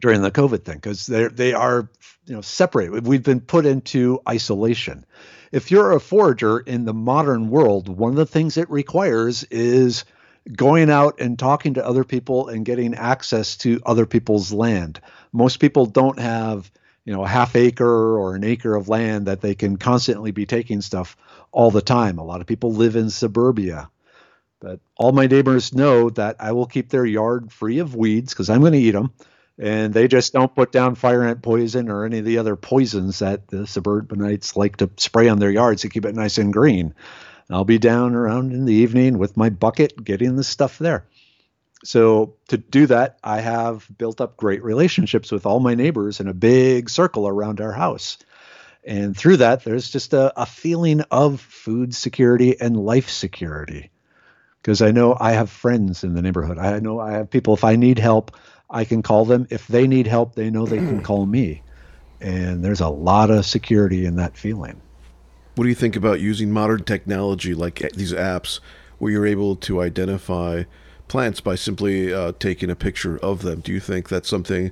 during 0.00 0.22
the 0.22 0.30
COVID 0.30 0.64
thing 0.64 0.76
because 0.76 1.06
they 1.06 1.28
they 1.28 1.52
are 1.52 1.88
you 2.26 2.34
know 2.34 2.40
separated. 2.40 3.06
We've 3.06 3.22
been 3.22 3.40
put 3.40 3.66
into 3.66 4.20
isolation. 4.28 5.04
If 5.52 5.70
you're 5.70 5.92
a 5.92 6.00
forager 6.00 6.58
in 6.58 6.84
the 6.84 6.94
modern 6.94 7.48
world, 7.48 7.88
one 7.88 8.10
of 8.10 8.16
the 8.16 8.26
things 8.26 8.56
it 8.56 8.70
requires 8.70 9.44
is 9.44 10.04
going 10.52 10.90
out 10.90 11.20
and 11.20 11.38
talking 11.38 11.74
to 11.74 11.86
other 11.86 12.04
people 12.04 12.48
and 12.48 12.64
getting 12.64 12.94
access 12.94 13.56
to 13.58 13.80
other 13.86 14.06
people's 14.06 14.52
land. 14.52 15.00
Most 15.32 15.58
people 15.58 15.86
don't 15.86 16.18
have 16.18 16.70
you 17.04 17.12
know 17.12 17.24
a 17.24 17.28
half 17.28 17.56
acre 17.56 18.18
or 18.18 18.34
an 18.34 18.44
acre 18.44 18.74
of 18.74 18.88
land 18.88 19.26
that 19.26 19.40
they 19.40 19.54
can 19.54 19.76
constantly 19.76 20.30
be 20.30 20.46
taking 20.46 20.80
stuff 20.80 21.16
all 21.52 21.70
the 21.70 21.82
time. 21.82 22.18
A 22.18 22.24
lot 22.24 22.40
of 22.40 22.46
people 22.46 22.72
live 22.72 22.96
in 22.96 23.10
suburbia. 23.10 23.90
But 24.60 24.80
all 24.96 25.12
my 25.12 25.26
neighbors 25.26 25.74
know 25.74 26.08
that 26.10 26.36
I 26.40 26.52
will 26.52 26.66
keep 26.66 26.88
their 26.88 27.04
yard 27.04 27.52
free 27.52 27.80
of 27.80 27.94
weeds 27.94 28.32
because 28.32 28.48
I'm 28.48 28.60
going 28.60 28.72
to 28.72 28.78
eat 28.78 28.92
them. 28.92 29.12
And 29.58 29.92
they 29.92 30.08
just 30.08 30.32
don't 30.32 30.54
put 30.54 30.72
down 30.72 30.94
fire 30.94 31.22
ant 31.22 31.42
poison 31.42 31.90
or 31.90 32.04
any 32.04 32.18
of 32.18 32.24
the 32.24 32.38
other 32.38 32.56
poisons 32.56 33.18
that 33.18 33.46
the 33.48 33.66
suburbanites 33.66 34.56
like 34.56 34.78
to 34.78 34.90
spray 34.96 35.28
on 35.28 35.38
their 35.38 35.50
yards 35.50 35.82
to 35.82 35.90
keep 35.90 36.06
it 36.06 36.14
nice 36.14 36.38
and 36.38 36.52
green. 36.52 36.94
I'll 37.50 37.64
be 37.64 37.78
down 37.78 38.14
around 38.14 38.52
in 38.52 38.64
the 38.64 38.72
evening 38.72 39.18
with 39.18 39.36
my 39.36 39.50
bucket 39.50 40.02
getting 40.02 40.36
the 40.36 40.44
stuff 40.44 40.78
there. 40.78 41.06
So, 41.82 42.36
to 42.48 42.56
do 42.56 42.86
that, 42.86 43.18
I 43.22 43.40
have 43.40 43.86
built 43.98 44.20
up 44.20 44.36
great 44.36 44.62
relationships 44.62 45.30
with 45.30 45.44
all 45.44 45.60
my 45.60 45.74
neighbors 45.74 46.20
in 46.20 46.28
a 46.28 46.34
big 46.34 46.88
circle 46.88 47.28
around 47.28 47.60
our 47.60 47.72
house. 47.72 48.16
And 48.86 49.16
through 49.16 49.38
that, 49.38 49.64
there's 49.64 49.90
just 49.90 50.12
a, 50.12 50.40
a 50.40 50.46
feeling 50.46 51.02
of 51.10 51.40
food 51.40 51.94
security 51.94 52.60
and 52.60 52.76
life 52.76 53.08
security. 53.08 53.90
Because 54.60 54.82
I 54.82 54.92
know 54.92 55.16
I 55.18 55.32
have 55.32 55.50
friends 55.50 56.04
in 56.04 56.14
the 56.14 56.22
neighborhood. 56.22 56.58
I 56.58 56.78
know 56.80 57.00
I 57.00 57.12
have 57.12 57.30
people, 57.30 57.54
if 57.54 57.64
I 57.64 57.76
need 57.76 57.98
help, 57.98 58.36
I 58.70 58.84
can 58.84 59.02
call 59.02 59.24
them. 59.24 59.46
If 59.50 59.66
they 59.66 59.86
need 59.86 60.06
help, 60.06 60.34
they 60.34 60.50
know 60.50 60.64
they 60.64 60.78
can 60.78 61.02
call 61.02 61.26
me. 61.26 61.62
And 62.20 62.64
there's 62.64 62.80
a 62.80 62.88
lot 62.88 63.30
of 63.30 63.44
security 63.44 64.06
in 64.06 64.16
that 64.16 64.36
feeling. 64.36 64.80
What 65.54 65.64
do 65.64 65.68
you 65.68 65.74
think 65.74 65.96
about 65.96 66.20
using 66.20 66.50
modern 66.50 66.84
technology 66.84 67.54
like 67.54 67.82
eh, 67.82 67.90
these 67.94 68.12
apps 68.12 68.60
where 68.98 69.12
you're 69.12 69.26
able 69.26 69.56
to 69.56 69.82
identify 69.82 70.64
plants 71.08 71.40
by 71.40 71.54
simply 71.54 72.12
uh, 72.12 72.32
taking 72.38 72.70
a 72.70 72.76
picture 72.76 73.18
of 73.18 73.42
them? 73.42 73.60
Do 73.60 73.72
you 73.72 73.80
think 73.80 74.08
that's 74.08 74.28
something 74.28 74.70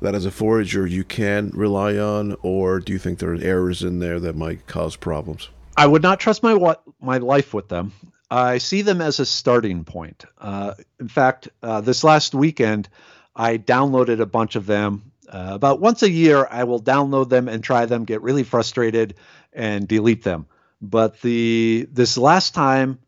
that 0.00 0.14
as 0.14 0.26
a 0.26 0.30
forager 0.30 0.86
you 0.86 1.04
can 1.04 1.50
rely 1.54 1.96
on, 1.96 2.36
or 2.42 2.80
do 2.80 2.92
you 2.92 2.98
think 2.98 3.18
there 3.18 3.32
are 3.32 3.40
errors 3.40 3.82
in 3.82 3.98
there 3.98 4.20
that 4.20 4.36
might 4.36 4.66
cause 4.66 4.96
problems? 4.96 5.48
I 5.76 5.86
would 5.86 6.02
not 6.02 6.20
trust 6.20 6.42
my 6.42 6.76
my 7.00 7.18
life 7.18 7.54
with 7.54 7.68
them. 7.68 7.92
I 8.30 8.58
see 8.58 8.82
them 8.82 9.00
as 9.00 9.20
a 9.20 9.26
starting 9.26 9.84
point. 9.84 10.24
Uh, 10.38 10.74
in 10.98 11.08
fact, 11.08 11.48
uh, 11.62 11.80
this 11.80 12.02
last 12.02 12.34
weekend, 12.34 12.88
I 13.36 13.58
downloaded 13.58 14.20
a 14.20 14.26
bunch 14.26 14.56
of 14.56 14.66
them. 14.66 15.12
Uh, 15.28 15.50
about 15.52 15.80
once 15.80 16.02
a 16.02 16.10
year, 16.10 16.46
I 16.50 16.64
will 16.64 16.82
download 16.82 17.28
them 17.28 17.48
and 17.48 17.62
try 17.62 17.86
them, 17.86 18.04
get 18.04 18.22
really 18.22 18.42
frustrated, 18.42 19.14
and 19.52 19.86
delete 19.86 20.22
them. 20.22 20.46
But 20.80 21.20
the 21.22 21.88
this 21.92 22.18
last 22.18 22.54
time, 22.54 22.98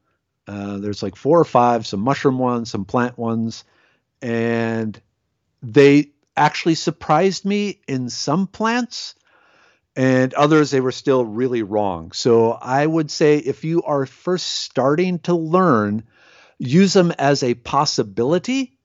uh, 0.46 0.78
there's 0.78 1.02
like 1.02 1.16
four 1.16 1.40
or 1.40 1.44
five, 1.44 1.86
some 1.86 2.00
mushroom 2.00 2.38
ones, 2.38 2.70
some 2.70 2.84
plant 2.84 3.18
ones, 3.18 3.64
and 4.22 5.00
they 5.62 6.10
actually 6.36 6.74
surprised 6.74 7.44
me 7.44 7.80
in 7.88 8.08
some 8.08 8.46
plants 8.46 9.14
and 9.96 10.34
others 10.34 10.70
they 10.70 10.80
were 10.80 10.92
still 10.92 11.24
really 11.24 11.62
wrong. 11.62 12.12
So 12.12 12.52
I 12.52 12.86
would 12.86 13.10
say 13.10 13.38
if 13.38 13.64
you 13.64 13.82
are 13.82 14.04
first 14.04 14.46
starting 14.46 15.18
to 15.20 15.34
learn, 15.34 16.04
use 16.58 16.92
them 16.92 17.12
as 17.18 17.42
a 17.42 17.54
possibility, 17.54 18.78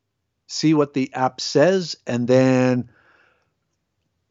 see 0.47 0.73
what 0.73 0.93
the 0.93 1.13
app 1.13 1.41
says, 1.41 1.97
and 2.07 2.27
then 2.27 2.89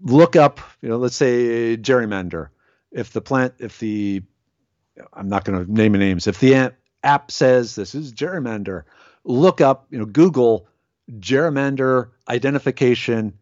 look 0.01 0.37
up, 0.37 0.61
you 0.81 0.89
know, 0.89 0.97
let's 0.97 1.17
say 1.17 1.77
germander. 1.77 2.49
If 2.91 3.13
the 3.13 3.21
plant, 3.21 3.55
if 3.59 3.79
the, 3.79 4.23
I'm 5.13 5.29
not 5.29 5.45
going 5.45 5.65
to 5.65 5.71
name 5.71 5.93
names, 5.93 6.27
if 6.27 6.41
the 6.41 6.55
app 7.03 7.31
says 7.31 7.75
this 7.75 7.95
is 7.95 8.13
germander, 8.13 8.85
look 9.25 9.61
up, 9.61 9.87
you 9.91 9.99
know, 9.99 10.07
Google 10.07 10.67
germander 11.11 12.11
identification 12.29 13.39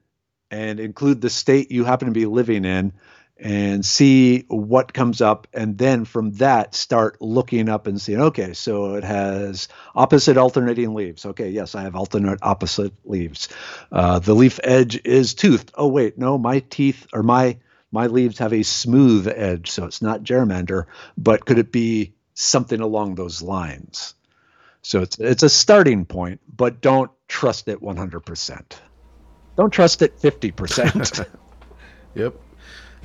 and 0.51 0.81
include 0.81 1.21
the 1.21 1.31
state 1.31 1.71
you 1.71 1.85
happen 1.85 2.07
to 2.07 2.13
be 2.13 2.27
living 2.27 2.65
in 2.65 2.93
and 3.41 3.87
see 3.87 4.45
what 4.49 4.93
comes 4.93 5.21
up. 5.21 5.47
And 5.53 5.79
then 5.79 6.05
from 6.05 6.33
that 6.35 6.75
start 6.75 7.21
looking 7.21 7.69
up 7.69 7.87
and 7.87 8.01
seeing 8.01 8.21
okay 8.21 8.53
so 8.53 8.95
it 8.95 9.05
has 9.05 9.69
opposite 9.95 10.37
alternating 10.37 10.95
leaves. 10.95 11.25
Okay 11.27 11.51
yes 11.51 11.75
i 11.75 11.83
have 11.83 11.95
alternate 11.95 12.41
opposite 12.43 12.93
leaves. 13.05 13.49
Uh, 13.93 14.19
the 14.19 14.35
leaf 14.35 14.59
edge 14.65 15.01
is 15.05 15.35
toothed. 15.35 15.71
Oh 15.75 15.89
wait 15.89 16.19
no 16.19 16.39
my 16.39 16.61
teeth 16.61 17.07
or 17.13 17.23
my 17.23 17.59
my 17.91 18.07
leaves 18.07 18.39
have 18.39 18.53
a 18.53 18.63
smooth 18.63 19.29
edge. 19.29 19.71
So 19.71 19.85
it's 19.85 20.03
not 20.03 20.23
germander 20.23 20.87
but 21.17 21.45
could 21.45 21.59
it 21.59 21.71
be 21.71 22.15
something 22.39 22.81
along 22.81 23.15
those 23.15 23.43
lines 23.43 24.15
so 24.83 25.03
it's 25.03 25.19
it's 25.19 25.43
a 25.43 25.49
starting 25.49 26.05
point 26.05 26.41
but 26.55 26.81
don't 26.81 27.11
trust 27.27 27.69
it 27.69 27.81
100% 27.83 28.63
don't 29.57 29.71
trust 29.71 30.03
it 30.03 30.17
50% 30.19 31.27
yep 32.15 32.35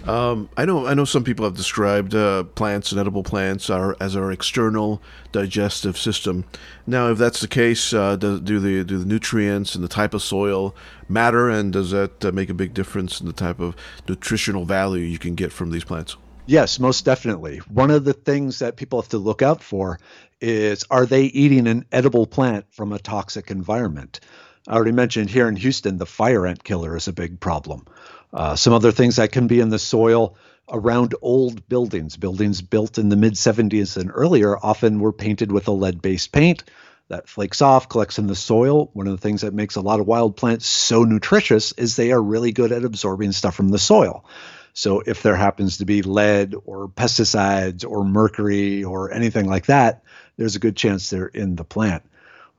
um, 0.06 0.50
I 0.58 0.66
know. 0.66 0.86
I 0.86 0.94
know 0.96 1.06
some 1.06 1.24
people 1.24 1.46
have 1.46 1.56
described 1.56 2.14
uh, 2.14 2.44
plants 2.44 2.92
and 2.92 3.00
edible 3.00 3.24
plants 3.24 3.70
are, 3.70 3.96
as 4.02 4.18
our 4.18 4.32
external 4.32 5.02
digestive 5.32 5.98
system. 5.98 6.44
Now, 6.86 7.10
if 7.10 7.18
that's 7.18 7.40
the 7.40 7.48
case, 7.48 7.94
uh, 7.94 8.18
do, 8.18 8.40
do, 8.40 8.60
the 8.60 8.84
do 8.84 8.98
the 8.98 9.06
nutrients 9.06 9.76
and 9.76 9.84
the 9.84 9.88
type 9.88 10.14
of 10.14 10.22
soil 10.22 10.76
matter, 11.08 11.50
and 11.50 11.72
does 11.72 11.92
that 11.92 12.26
uh, 12.26 12.32
make 12.34 12.50
a 12.50 12.54
big 12.54 12.74
difference 12.74 13.22
in 13.22 13.28
the 13.28 13.34
type 13.34 13.62
of 13.62 13.76
nutritional 14.08 14.66
value 14.66 15.04
you 15.06 15.20
can 15.20 15.36
get 15.36 15.54
from 15.54 15.72
these 15.72 15.86
plants? 15.86 16.18
Yes, 16.46 16.78
most 16.78 17.06
definitely. 17.06 17.60
One 17.70 17.90
of 17.90 18.04
the 18.04 18.14
things 18.14 18.60
that 18.60 18.76
people 18.76 19.02
have 19.02 19.10
to 19.10 19.18
look 19.18 19.42
out 19.42 19.64
for 19.64 20.00
is 20.42 20.84
are 20.92 21.06
they 21.06 21.24
eating 21.24 21.68
an 21.68 21.86
edible 21.92 22.28
plant 22.28 22.66
from 22.72 22.92
a 22.92 23.00
toxic 23.00 23.50
environment? 23.50 24.20
I 24.68 24.76
already 24.76 24.92
mentioned 24.92 25.30
here 25.30 25.48
in 25.48 25.56
Houston, 25.56 25.98
the 25.98 26.06
fire 26.06 26.46
ant 26.46 26.64
killer 26.64 26.98
is 26.98 27.08
a 27.08 27.14
big 27.14 27.40
problem. 27.40 27.86
Uh, 28.34 28.56
some 28.58 28.74
other 28.74 28.92
things 28.92 29.18
that 29.18 29.32
can 29.32 29.48
be 29.48 29.62
in 29.62 29.70
the 29.70 29.80
soil 29.80 30.36
around 30.70 31.16
old 31.22 31.68
buildings. 31.70 32.18
Buildings 32.18 32.62
built 32.62 32.98
in 32.98 33.08
the 33.08 33.16
mid 33.16 33.34
70s 33.34 33.96
and 33.96 34.12
earlier 34.14 34.58
often 34.58 35.00
were 35.00 35.14
painted 35.14 35.52
with 35.52 35.70
a 35.70 35.72
lead 35.72 36.02
based 36.02 36.34
paint 36.34 36.64
that 37.08 37.30
flakes 37.30 37.62
off, 37.62 37.88
collects 37.88 38.20
in 38.20 38.28
the 38.28 38.36
soil. 38.36 38.90
One 38.94 39.08
of 39.08 39.14
the 39.14 39.22
things 39.22 39.42
that 39.42 39.54
makes 39.54 39.76
a 39.76 39.82
lot 39.82 40.00
of 40.02 40.08
wild 40.08 40.36
plants 40.36 40.66
so 40.66 41.04
nutritious 41.04 41.72
is 41.74 41.96
they 41.96 42.12
are 42.12 42.22
really 42.22 42.52
good 42.52 42.72
at 42.74 42.84
absorbing 42.84 43.32
stuff 43.32 43.56
from 43.56 43.70
the 43.70 43.80
soil. 43.80 44.26
So 44.74 45.02
if 45.06 45.22
there 45.22 45.36
happens 45.36 45.78
to 45.78 45.86
be 45.86 46.02
lead 46.02 46.56
or 46.66 46.88
pesticides 46.88 47.88
or 47.88 48.04
mercury 48.04 48.84
or 48.84 49.12
anything 49.14 49.48
like 49.48 49.68
that, 49.68 50.04
there's 50.38 50.56
a 50.56 50.60
good 50.60 50.76
chance 50.76 51.10
they're 51.10 51.28
in 51.28 51.56
the 51.56 51.64
plant, 51.64 52.04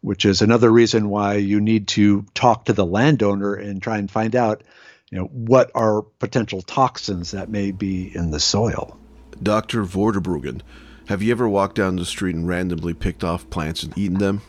which 0.01 0.25
is 0.25 0.41
another 0.41 0.71
reason 0.71 1.09
why 1.09 1.35
you 1.35 1.61
need 1.61 1.89
to 1.89 2.25
talk 2.35 2.67
to 2.67 2.73
the 2.73 2.87
landowner 2.87 3.55
and 3.55 3.83
try 3.83 3.99
and 3.99 4.11
find 4.11 4.37
out 4.37 4.63
you 5.11 5.19
know, 5.19 5.27
what 5.27 5.71
are 5.75 6.03
potential 6.03 6.63
toxins 6.63 7.33
that 7.33 7.49
may 7.49 7.71
be 7.71 8.15
in 8.15 8.31
the 8.31 8.41
soil. 8.41 8.99
Dr. 9.43 9.85
Vorderbruggen, 9.85 10.63
have 11.07 11.23
you 11.23 11.31
ever 11.33 11.49
walked 11.49 11.77
down 11.77 11.97
the 11.97 12.05
street 12.05 12.35
and 12.35 12.49
randomly 12.49 12.95
picked 12.95 13.23
off 13.23 13.49
plants 13.51 13.83
and 13.83 13.97
eaten 13.99 14.19
them? 14.19 14.41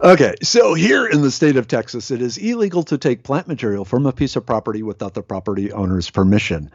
Okay, 0.00 0.34
so 0.42 0.74
here 0.74 1.06
in 1.06 1.22
the 1.22 1.30
state 1.30 1.56
of 1.56 1.66
Texas, 1.66 2.10
it 2.10 2.20
is 2.20 2.36
illegal 2.38 2.82
to 2.84 2.98
take 2.98 3.22
plant 3.22 3.48
material 3.48 3.84
from 3.84 4.06
a 4.06 4.12
piece 4.12 4.36
of 4.36 4.46
property 4.46 4.82
without 4.82 5.14
the 5.14 5.22
property 5.22 5.72
owner's 5.72 6.10
permission. 6.10 6.70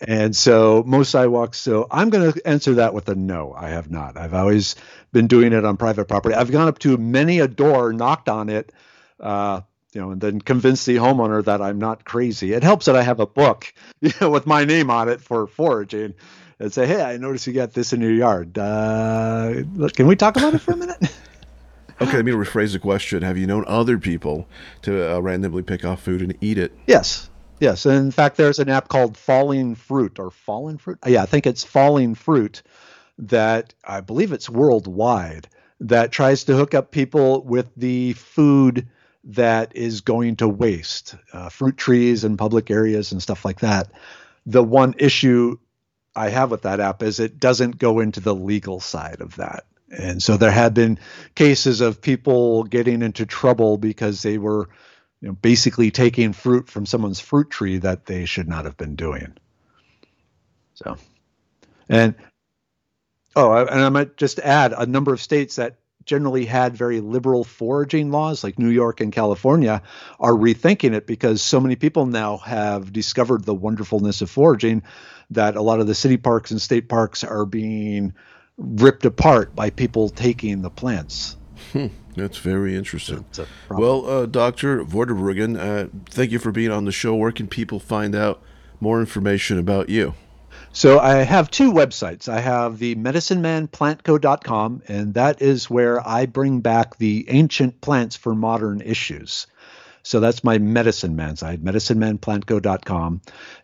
And 0.00 0.34
so 0.34 0.82
most 0.86 1.10
sidewalks, 1.10 1.58
so 1.58 1.86
I'm 1.90 2.08
going 2.08 2.32
to 2.32 2.48
answer 2.48 2.74
that 2.74 2.94
with 2.94 3.08
a 3.08 3.14
no. 3.14 3.52
I 3.52 3.70
have 3.70 3.90
not. 3.90 4.16
I've 4.16 4.32
always 4.32 4.76
been 5.12 5.26
doing 5.26 5.52
it 5.52 5.64
on 5.64 5.76
private 5.76 6.06
property. 6.06 6.34
I've 6.34 6.50
gone 6.50 6.68
up 6.68 6.78
to 6.80 6.96
many 6.96 7.40
a 7.40 7.48
door, 7.48 7.92
knocked 7.92 8.28
on 8.28 8.48
it, 8.48 8.72
uh, 9.18 9.60
you 9.92 10.00
know, 10.00 10.12
and 10.12 10.20
then 10.20 10.40
convince 10.40 10.84
the 10.86 10.96
homeowner 10.96 11.44
that 11.44 11.60
I'm 11.60 11.78
not 11.78 12.04
crazy. 12.04 12.52
It 12.54 12.62
helps 12.62 12.86
that 12.86 12.96
I 12.96 13.02
have 13.02 13.20
a 13.20 13.26
book, 13.26 13.74
you 14.00 14.12
know, 14.20 14.30
with 14.30 14.46
my 14.46 14.64
name 14.64 14.90
on 14.90 15.08
it 15.08 15.20
for 15.20 15.46
foraging, 15.46 16.14
and 16.58 16.72
say, 16.72 16.86
"Hey, 16.86 17.02
I 17.02 17.16
noticed 17.16 17.46
you 17.46 17.52
got 17.52 17.72
this 17.72 17.92
in 17.92 18.00
your 18.00 18.12
yard. 18.12 18.56
Uh, 18.56 19.64
can 19.94 20.06
we 20.06 20.16
talk 20.16 20.36
about 20.36 20.54
it 20.54 20.60
for 20.60 20.72
a 20.72 20.76
minute?" 20.76 21.02
okay, 22.00 22.16
let 22.16 22.24
me 22.24 22.32
rephrase 22.32 22.72
the 22.72 22.78
question. 22.78 23.22
Have 23.22 23.38
you 23.38 23.46
known 23.46 23.64
other 23.66 23.98
people 23.98 24.48
to 24.82 25.16
uh, 25.16 25.20
randomly 25.20 25.62
pick 25.62 25.84
off 25.84 26.02
food 26.02 26.22
and 26.22 26.36
eat 26.40 26.58
it? 26.58 26.72
Yes, 26.86 27.30
yes. 27.60 27.86
And 27.86 27.96
in 27.96 28.10
fact, 28.10 28.36
there's 28.36 28.58
an 28.58 28.68
app 28.68 28.88
called 28.88 29.16
Falling 29.16 29.74
Fruit 29.74 30.18
or 30.18 30.30
Fallen 30.30 30.78
Fruit. 30.78 30.98
Yeah, 31.06 31.22
I 31.22 31.26
think 31.26 31.46
it's 31.46 31.64
Falling 31.64 32.14
Fruit 32.14 32.62
that 33.18 33.74
I 33.84 34.00
believe 34.00 34.32
it's 34.32 34.48
worldwide 34.48 35.48
that 35.80 36.12
tries 36.12 36.44
to 36.44 36.56
hook 36.56 36.74
up 36.74 36.90
people 36.90 37.42
with 37.44 37.70
the 37.76 38.12
food 38.14 38.88
that 39.24 39.76
is 39.76 40.00
going 40.00 40.36
to 40.36 40.48
waste, 40.48 41.14
uh, 41.32 41.48
fruit 41.48 41.76
trees 41.76 42.24
and 42.24 42.38
public 42.38 42.70
areas 42.70 43.12
and 43.12 43.22
stuff 43.22 43.44
like 43.44 43.60
that. 43.60 43.90
The 44.46 44.62
one 44.62 44.94
issue 44.98 45.58
I 46.16 46.30
have 46.30 46.50
with 46.50 46.62
that 46.62 46.80
app 46.80 47.02
is 47.02 47.20
it 47.20 47.38
doesn't 47.38 47.78
go 47.78 48.00
into 48.00 48.20
the 48.20 48.34
legal 48.34 48.80
side 48.80 49.20
of 49.20 49.36
that. 49.36 49.64
And 49.90 50.22
so 50.22 50.36
there 50.36 50.50
have 50.50 50.72
been 50.72 50.98
cases 51.34 51.80
of 51.80 52.00
people 52.00 52.64
getting 52.64 53.02
into 53.02 53.26
trouble 53.26 53.76
because 53.76 54.22
they 54.22 54.38
were 54.38 54.68
you 55.20 55.28
know, 55.28 55.34
basically 55.34 55.90
taking 55.90 56.32
fruit 56.32 56.68
from 56.68 56.86
someone's 56.86 57.20
fruit 57.20 57.50
tree 57.50 57.78
that 57.78 58.06
they 58.06 58.24
should 58.24 58.48
not 58.48 58.64
have 58.64 58.76
been 58.76 58.94
doing. 58.94 59.36
So, 60.74 60.96
and 61.88 62.14
oh, 63.36 63.52
and 63.52 63.80
I 63.80 63.88
might 63.88 64.16
just 64.16 64.38
add 64.38 64.72
a 64.72 64.86
number 64.86 65.12
of 65.12 65.20
states 65.20 65.56
that 65.56 65.76
generally 66.06 66.46
had 66.46 66.76
very 66.76 67.00
liberal 67.00 67.44
foraging 67.44 68.10
laws, 68.10 68.42
like 68.42 68.58
New 68.58 68.70
York 68.70 69.00
and 69.00 69.12
California, 69.12 69.82
are 70.18 70.32
rethinking 70.32 70.94
it 70.94 71.06
because 71.06 71.42
so 71.42 71.60
many 71.60 71.76
people 71.76 72.06
now 72.06 72.38
have 72.38 72.92
discovered 72.92 73.44
the 73.44 73.54
wonderfulness 73.54 74.22
of 74.22 74.30
foraging 74.30 74.82
that 75.30 75.56
a 75.56 75.62
lot 75.62 75.80
of 75.80 75.86
the 75.86 75.94
city 75.94 76.16
parks 76.16 76.50
and 76.50 76.62
state 76.62 76.88
parks 76.88 77.22
are 77.22 77.44
being 77.44 78.14
ripped 78.60 79.06
apart 79.06 79.56
by 79.56 79.70
people 79.70 80.10
taking 80.10 80.62
the 80.62 80.70
plants. 80.70 81.36
Hmm, 81.72 81.86
that's 82.14 82.38
very 82.38 82.76
interesting. 82.76 83.24
well, 83.70 84.06
uh, 84.08 84.26
Dr. 84.26 84.84
Vorderbruggen, 84.84 85.58
uh, 85.58 85.88
thank 86.10 86.30
you 86.30 86.38
for 86.38 86.52
being 86.52 86.70
on 86.70 86.84
the 86.84 86.92
show. 86.92 87.14
Where 87.14 87.32
can 87.32 87.48
people 87.48 87.80
find 87.80 88.14
out 88.14 88.42
more 88.78 89.00
information 89.00 89.58
about 89.58 89.88
you? 89.88 90.14
So 90.72 91.00
I 91.00 91.16
have 91.16 91.50
two 91.50 91.72
websites. 91.72 92.28
I 92.28 92.40
have 92.40 92.78
the 92.78 92.94
medicinemanplantco.com, 92.94 94.82
and 94.86 95.14
that 95.14 95.42
is 95.42 95.68
where 95.68 96.06
I 96.06 96.26
bring 96.26 96.60
back 96.60 96.96
the 96.98 97.26
ancient 97.28 97.80
plants 97.80 98.16
for 98.16 98.34
modern 98.34 98.80
issues. 98.80 99.46
So 100.02 100.20
that's 100.20 100.44
my 100.44 100.58
medicine 100.58 101.16
man 101.16 101.36
side, 101.36 101.62
medicinemanplantco.com. 101.62 103.20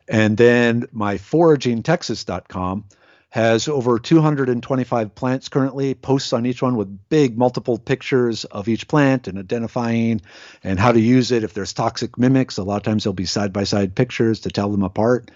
And 0.08 0.36
then 0.36 0.86
my 0.92 1.16
foragingtexas.com 1.16 2.84
has 3.30 3.68
over 3.68 3.98
225 3.98 5.14
plants 5.14 5.48
currently, 5.48 5.94
posts 5.94 6.32
on 6.32 6.46
each 6.46 6.62
one 6.62 6.76
with 6.76 7.08
big 7.08 7.36
multiple 7.36 7.78
pictures 7.78 8.44
of 8.44 8.68
each 8.68 8.88
plant 8.88 9.28
and 9.28 9.38
identifying 9.38 10.22
and 10.64 10.78
how 10.78 10.92
to 10.92 11.00
use 11.00 11.32
it. 11.32 11.44
If 11.44 11.52
there's 11.52 11.72
toxic 11.72 12.16
mimics, 12.18 12.56
a 12.56 12.62
lot 12.62 12.76
of 12.76 12.82
times 12.84 13.04
there'll 13.04 13.14
be 13.14 13.26
side 13.26 13.52
by 13.52 13.64
side 13.64 13.94
pictures 13.94 14.40
to 14.40 14.50
tell 14.50 14.70
them 14.70 14.82
apart 14.82 15.30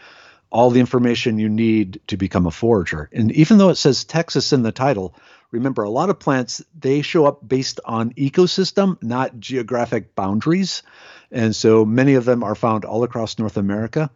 all 0.51 0.71
the 0.71 0.81
information 0.81 1.39
you 1.39 1.49
need 1.49 2.01
to 2.09 2.17
become 2.17 2.47
a 2.47 2.51
forager. 2.51 3.09
And 3.13 3.31
even 3.33 3.59
though 3.59 3.69
it 3.69 3.77
says 3.77 4.05
Texas 4.05 4.53
in 4.53 4.63
the 4.63 4.73
title, 4.73 5.15
remember 5.51 5.83
a 5.83 5.91
lot 5.91 6.11
of 6.11 6.19
plants 6.19 6.63
they 6.79 7.03
show 7.03 7.27
up 7.27 7.47
based 7.47 7.81
on 7.85 8.13
ecosystem, 8.15 9.01
not 9.03 9.39
geographic 9.39 10.15
boundaries. 10.15 10.83
And 11.31 11.55
so 11.55 11.85
many 11.85 12.15
of 12.15 12.25
them 12.25 12.43
are 12.43 12.57
found 12.57 12.85
all 12.85 13.05
across 13.05 13.39
North 13.39 13.57
America. 13.57 14.11